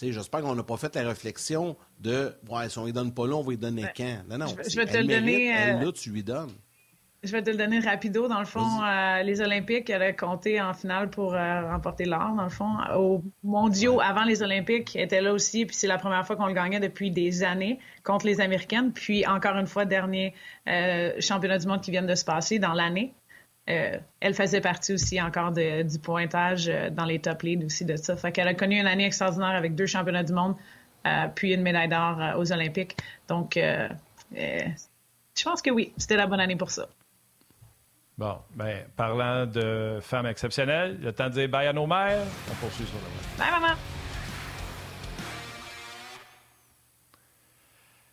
[0.00, 3.26] J'espère qu'on n'a pas fait la réflexion de ouais, si on ne lui donne pas
[3.26, 4.18] là, on va lui donner quand?
[4.28, 4.46] Non, non.
[4.46, 5.46] Je, vais te le donner.
[5.46, 6.52] Elle, euh, là, tu lui donnes.
[7.24, 8.28] Je vais te le donner rapido.
[8.28, 12.34] Dans le fond, euh, les Olympiques, elle a compté en finale pour euh, remporter l'or,
[12.36, 12.76] dans le fond.
[12.94, 15.64] Aux mondiaux, avant les Olympiques, était là aussi.
[15.64, 18.92] Puis c'est la première fois qu'on le gagnait depuis des années contre les Américaines.
[18.92, 20.34] Puis encore une fois, dernier
[20.68, 23.14] euh, championnat du monde qui vient de se passer dans l'année.
[23.66, 28.14] elle faisait partie aussi encore du pointage dans les top leads aussi de ça.
[28.16, 30.56] Fait qu'elle a connu une année extraordinaire avec deux championnats du monde,
[31.34, 32.98] puis une médaille d'or aux Olympiques.
[33.28, 36.86] Donc, je pense que oui, c'était la bonne année pour ça.
[38.16, 41.86] Bon, ben, parlant de femmes exceptionnelles, il y a temps de dire bye à nos
[41.86, 42.22] mères.
[42.48, 43.74] On poursuit sur le Bye, maman!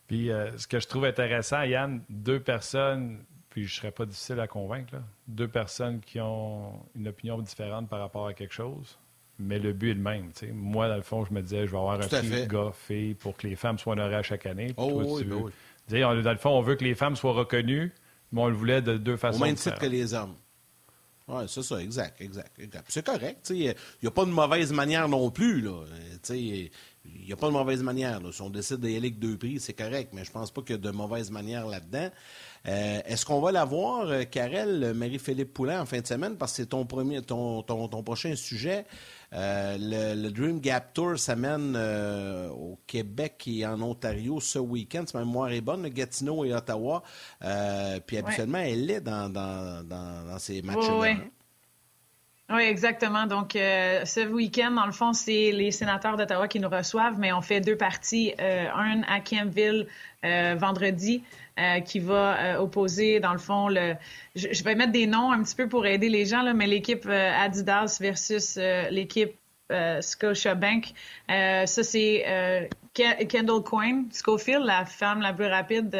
[0.08, 4.08] Puis, euh, ce que je trouve intéressant, Yann, deux personnes, puis je ne serais pas
[4.08, 4.96] difficile à convaincre,
[5.28, 8.98] deux personnes qui ont une opinion différente par rapport à quelque chose,
[9.38, 10.32] mais le but est le même.
[10.52, 13.46] Moi, dans le fond, je me disais, je vais avoir un prix gars-fille pour que
[13.46, 14.74] les femmes soient honorées à chaque année.
[14.78, 16.02] Oh, oui, ben oui.
[16.02, 17.94] Dans le fond, on veut que les femmes soient reconnues
[18.32, 19.42] mais on le voulait de deux façons.
[19.42, 20.36] Au même titre que les hommes.
[21.28, 22.86] Oui, c'est ça, exact, exact, exact.
[22.90, 23.50] C'est correct.
[23.52, 25.66] Il n'y a pas de mauvaise manière non plus.
[27.06, 28.20] Il n'y a pas de mauvaise manière.
[28.32, 30.78] Si on décide d'aller avec deux prix, c'est correct, mais je pense pas qu'il y
[30.78, 32.10] a de mauvaise manière là-dedans.
[32.68, 36.52] Euh, est-ce qu'on va la voir, euh, Karel, Marie-Philippe Poulain, en fin de semaine, parce
[36.52, 38.86] que c'est ton, premier, ton, ton, ton prochain sujet?
[39.34, 39.78] Euh,
[40.16, 45.04] le, Dream Gap Tour s'amène euh, au Québec et en Ontario ce week-end.
[45.08, 47.02] Si ma mémoire est bonne, Gatineau et Ottawa.
[47.44, 51.16] Euh, puis habituellement, elle est dans, dans, dans, ces matchs-là.
[52.54, 52.64] Oui.
[52.64, 53.26] exactement.
[53.26, 57.42] Donc, ce week-end, dans le fond, c'est les sénateurs d'Ottawa qui nous reçoivent, mais on
[57.42, 58.34] fait deux parties.
[58.40, 59.88] un à Campville
[60.24, 61.24] vendredi,
[61.86, 63.96] qui va opposer, dans le fond, le.
[64.36, 67.08] Je, vais mettre des noms un petit peu pour aider les gens, là, mais l'équipe
[67.08, 68.58] Adidas versus
[68.90, 69.36] l'équipe
[70.02, 70.94] Scotiabank.
[71.28, 75.98] ça, c'est Kendall Coyne, Schofield, la femme la plus rapide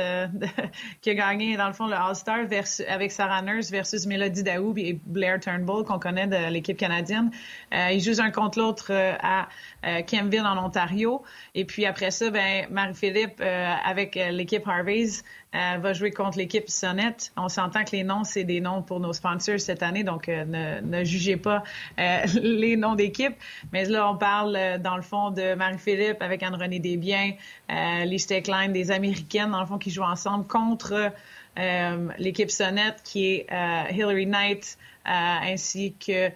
[1.02, 2.46] qui a gagné, dans le fond, le All-Star
[2.88, 7.32] avec Sarah Nurse versus Melody Daou et Blair Turnbull, qu'on connaît de l'équipe canadienne.
[7.74, 9.48] Euh, ils jouent un contre l'autre euh, à
[9.86, 11.24] euh, Kenville, en Ontario.
[11.56, 15.24] Et puis après ça, ben, Marie-Philippe, avec l'équipe Harvey's,
[15.54, 17.34] va jouer contre l'équipe Sonnette.
[17.36, 20.80] On s'entend que les noms, c'est des noms pour nos sponsors cette année, donc ne,
[20.80, 21.64] ne, jugez pas
[22.42, 23.34] les noms d'équipe.
[23.74, 27.34] Mais là, on parle, dans le fond, de Marie-Philippe avec Anne-Renée Desbiens,
[27.70, 31.12] euh, Lee Steckline, des Américaines, dans le fond, qui jouent ensemble contre
[31.60, 36.30] euh, l'équipe Sonnette, qui est euh, Hillary Knight, ainsi que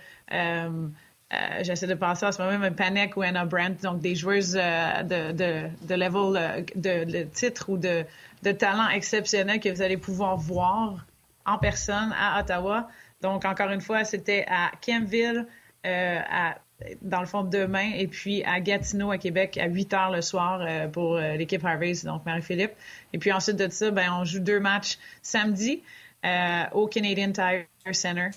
[1.62, 5.32] j'essaie de penser à ce moment même Panic ou Anna Brandt, donc des joueuses de,
[5.32, 8.06] de, de, level de, de, titre ou de,
[8.54, 11.06] talent exceptionnel que vous allez pouvoir voir
[11.46, 12.88] en personne à Ottawa.
[13.22, 15.46] Donc, encore une fois, c'était à Kempville,
[15.84, 16.56] à
[17.02, 20.62] dans le fond, demain, et puis à Gatineau, à Québec, à 8 heures le soir
[20.62, 22.74] euh, pour euh, l'équipe Harvey's, donc Marie-Philippe.
[23.14, 25.82] Et puis ensuite de ça, ben, on joue deux matchs samedi
[26.26, 28.30] euh, au Canadian Tire Center,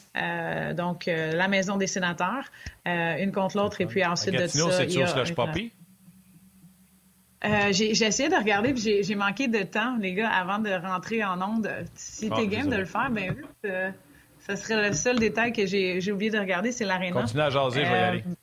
[0.74, 2.44] donc la maison des sénateurs,
[2.84, 4.70] une contre l'autre, et puis ensuite de ça...
[4.72, 5.72] c'est-tu au Slush Poppy?
[7.70, 11.40] j'ai, essayé de regarder, puis j'ai, manqué de temps, les gars, avant de rentrer en
[11.40, 11.70] onde.
[11.94, 13.72] Si ah, t'es game de le faire, ben vite
[14.48, 17.20] ce serait le seul détail que j'ai oublié de regarder, c'est l'aréna.
[17.20, 18.24] Continue à jaser, je vais y aller.
[18.26, 18.34] Euh,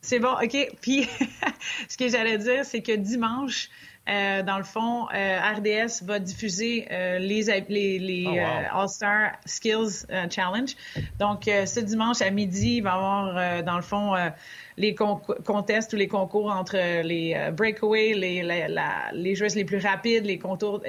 [0.00, 0.56] c'est bon, OK.
[0.80, 1.08] Puis,
[1.88, 3.68] ce que j'allais dire, c'est que dimanche,
[4.08, 10.74] euh, dans le fond, euh, RDS va diffuser les, les, les oh, All-Star Skills Challenge.
[11.18, 14.14] Donc, ce dimanche à midi, il va y avoir, dans le fond,
[14.76, 18.68] les contests ou les concours entre les breakaways, les,
[19.12, 20.82] les joueuses les plus rapides, les contours,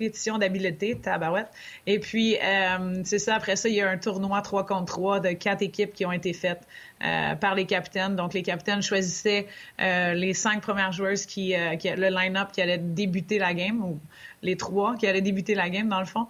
[0.00, 1.50] compétition d'habileté, tabarouette.
[1.86, 5.20] Et puis, euh, c'est ça, après ça, il y a un tournoi 3 contre 3
[5.20, 6.62] de quatre équipes qui ont été faites
[7.04, 8.16] euh, par les capitaines.
[8.16, 9.46] Donc, les capitaines choisissaient
[9.80, 14.00] euh, les cinq premières joueuses qui, qui le line-up qui allait débuter la game, ou
[14.40, 16.26] les trois qui allaient débuter la game, dans le fond.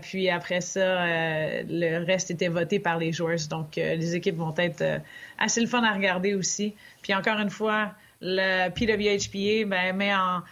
[0.00, 0.82] puis après ça,
[1.68, 3.48] le reste était voté par les joueuses.
[3.48, 4.82] Donc, les équipes vont être
[5.38, 6.74] assez le fun à regarder aussi.
[7.02, 7.92] Puis encore une fois,
[8.22, 10.42] le PWHPA ben, met en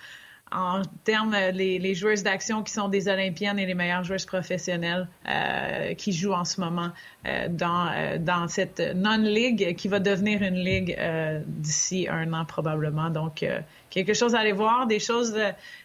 [0.55, 5.09] en termes les, les joueuses d'action qui sont des Olympiennes et les meilleures joueuses professionnelles
[5.29, 6.91] euh, qui jouent en ce moment
[7.27, 10.99] euh, dans, euh, dans cette non-ligue qui va devenir une ligue
[11.47, 13.11] d'ici un an probablement.
[13.11, 13.45] Donc,
[13.91, 15.39] quelque chose à aller voir, des choses,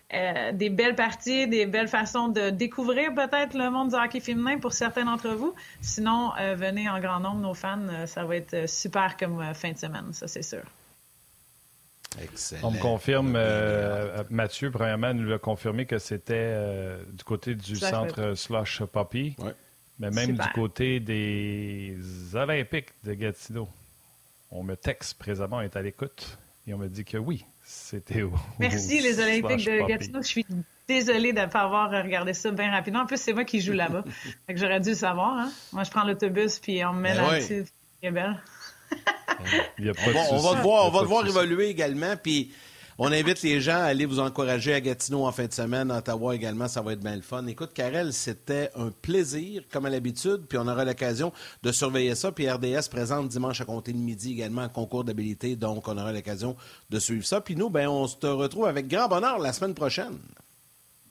[0.09, 4.73] des belles parties, des belles façons de découvrir peut-être le monde du hockey féminin pour
[4.73, 5.53] certains d'entre vous.
[5.81, 10.13] Sinon, venez en grand nombre, nos fans, ça va être super comme fin de semaine,
[10.13, 10.63] ça c'est sûr.
[12.63, 17.75] On me confirme, euh, Mathieu, premièrement, nous a confirmé que c'était euh, du côté du
[17.75, 19.35] centre Slush Poppy,
[19.99, 21.97] mais même du côté des
[22.33, 23.67] Olympiques de Gatineau.
[24.49, 26.37] On me texte présentement, on est à l'écoute,
[26.67, 28.31] et on me dit que oui, c'était au.
[28.59, 30.21] Merci, les Olympiques de Gatineau.
[30.21, 30.45] Je suis
[30.87, 33.01] désolée de ne pas avoir regardé ça bien rapidement.
[33.01, 34.05] En plus, c'est moi qui joue là-bas.
[34.49, 35.37] J'aurais dû le savoir.
[35.37, 35.51] Hein.
[35.73, 37.65] Moi, je prends l'autobus, puis on me met ben là-dessus.
[38.01, 38.41] C'est belle
[40.31, 42.15] on, va, voir, on va voir évoluer également.
[42.21, 42.51] Puis
[42.99, 45.99] on invite les gens à aller vous encourager à Gatineau en fin de semaine, à
[45.99, 47.45] Ottawa également, ça va être bien le fun.
[47.45, 51.31] Écoute, Karel, c'était un plaisir, comme à l'habitude, puis on aura l'occasion
[51.61, 52.31] de surveiller ça.
[52.31, 56.11] Puis RDS présente dimanche à compter de midi également un concours d'habilité, donc on aura
[56.11, 56.55] l'occasion
[56.89, 57.39] de suivre ça.
[57.39, 60.17] Puis nous, ben, on se retrouve avec grand bonheur la semaine prochaine.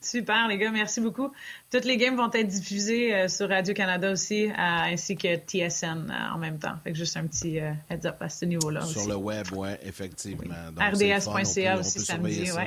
[0.01, 1.33] Super, les gars, merci beaucoup.
[1.71, 6.35] Toutes les games vont être diffusées euh, sur Radio-Canada aussi, euh, ainsi que TSN euh,
[6.35, 6.77] en même temps.
[6.85, 8.83] Fait que juste un petit heads up à ce niveau-là.
[8.83, 10.55] Sur le web, oui, effectivement.
[10.79, 12.65] RDS.ca aussi samedi, oui.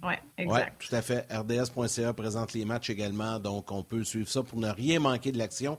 [0.00, 0.86] Oui, exact.
[0.88, 1.26] Tout à fait.
[1.28, 5.38] RDS.ca présente les matchs également, donc on peut suivre ça pour ne rien manquer de
[5.38, 5.76] l'action.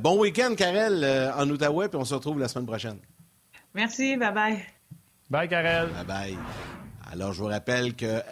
[0.00, 1.04] bon week-end, Karel,
[1.36, 2.98] en Outaouais, puis on se retrouve la semaine prochaine.
[3.74, 4.60] Merci, bye-bye.
[5.28, 5.88] Bye, Karel.
[5.90, 6.38] Bye-bye.
[7.12, 8.22] Alors, je vous rappelle que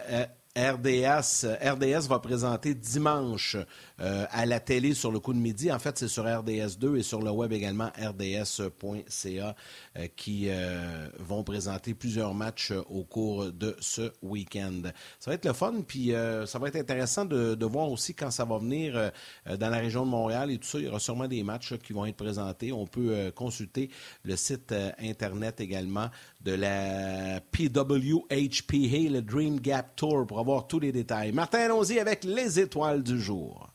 [0.59, 3.55] RDS, RDS va présenter dimanche
[4.01, 5.71] euh, à la télé sur le coup de midi.
[5.71, 9.55] En fait, c'est sur RDS 2 et sur le web également rds.ca
[9.97, 14.81] euh, qui euh, vont présenter plusieurs matchs au cours de ce week-end.
[15.19, 16.13] Ça va être le fun, puis
[16.45, 19.11] ça va être intéressant de, de, voir aussi quand ça va venir
[19.45, 20.79] dans la région de Montréal et tout ça.
[20.79, 22.71] Il y aura sûrement des matchs qui vont être présentés.
[22.71, 23.89] On peut consulter
[24.23, 26.09] le site Internet également
[26.41, 31.31] de la PWHPA, le Dream Gap Tour, pour avoir tous les détails.
[31.31, 33.68] Martin, allons-y avec les étoiles du jour.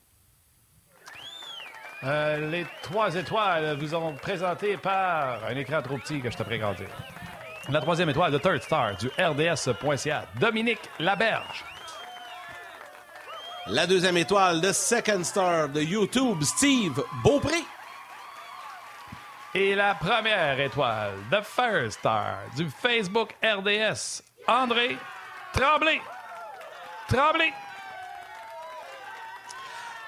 [2.04, 6.42] Euh, les trois étoiles vous ont présenté par un écran trop petit que je te
[6.42, 6.88] grandir.
[7.70, 11.64] La troisième étoile, le third star du RDS.ca, Dominique Laberge.
[13.68, 17.64] La deuxième étoile, le second star de YouTube, Steve Beaupré.
[19.54, 24.98] Et la première étoile, the first star du Facebook RDS, André
[25.54, 26.00] Tremblay.
[27.08, 27.54] Tremblay.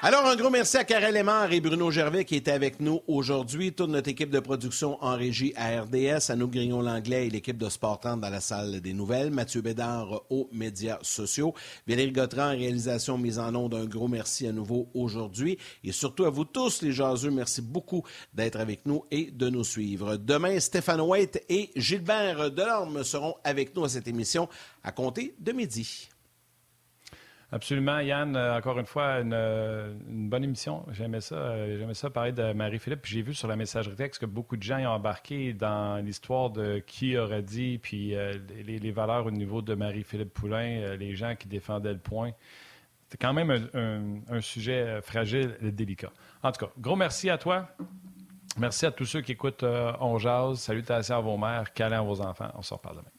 [0.07, 3.73] Alors, un gros merci à Karel Lemar et Bruno Gervais qui étaient avec nous aujourd'hui.
[3.73, 7.59] Toute notre équipe de production en régie à RDS, à nous Grignon Langlais et l'équipe
[7.59, 9.33] de Sport dans la salle des nouvelles.
[9.33, 11.55] Mathieu Bédard aux médias sociaux.
[11.89, 15.59] Valérie Gautran réalisation mise en nom d'un gros merci à nouveau aujourd'hui.
[15.83, 19.65] Et surtout à vous tous, les jaseux, merci beaucoup d'être avec nous et de nous
[19.65, 20.19] suivre.
[20.19, 24.49] Demain, Stéphane White et Gilbert Delorme seront avec nous à cette émission
[24.85, 26.11] à compter de midi.
[27.53, 28.35] Absolument, Yann.
[28.35, 30.85] Euh, encore une fois, euh, une, bonne émission.
[30.91, 31.37] J'aimais ça.
[31.37, 33.07] Euh, j'aimais ça parler de Marie-Philippe.
[33.07, 36.83] J'ai vu sur la messagerie texte que beaucoup de gens ont embarqué dans l'histoire de
[36.85, 38.15] qui aurait dit, puis
[38.65, 42.33] les, valeurs au niveau de Marie-Philippe Poulain, les gens qui défendaient le point.
[43.09, 43.69] C'est quand même
[44.29, 46.11] un, sujet fragile et délicat.
[46.43, 47.69] En tout cas, gros merci à toi.
[48.59, 49.65] Merci à tous ceux qui écoutent
[50.01, 50.59] On Jazz.
[50.59, 52.51] Salutations à vos mères, câlins à vos enfants.
[52.57, 53.16] On se reparle demain.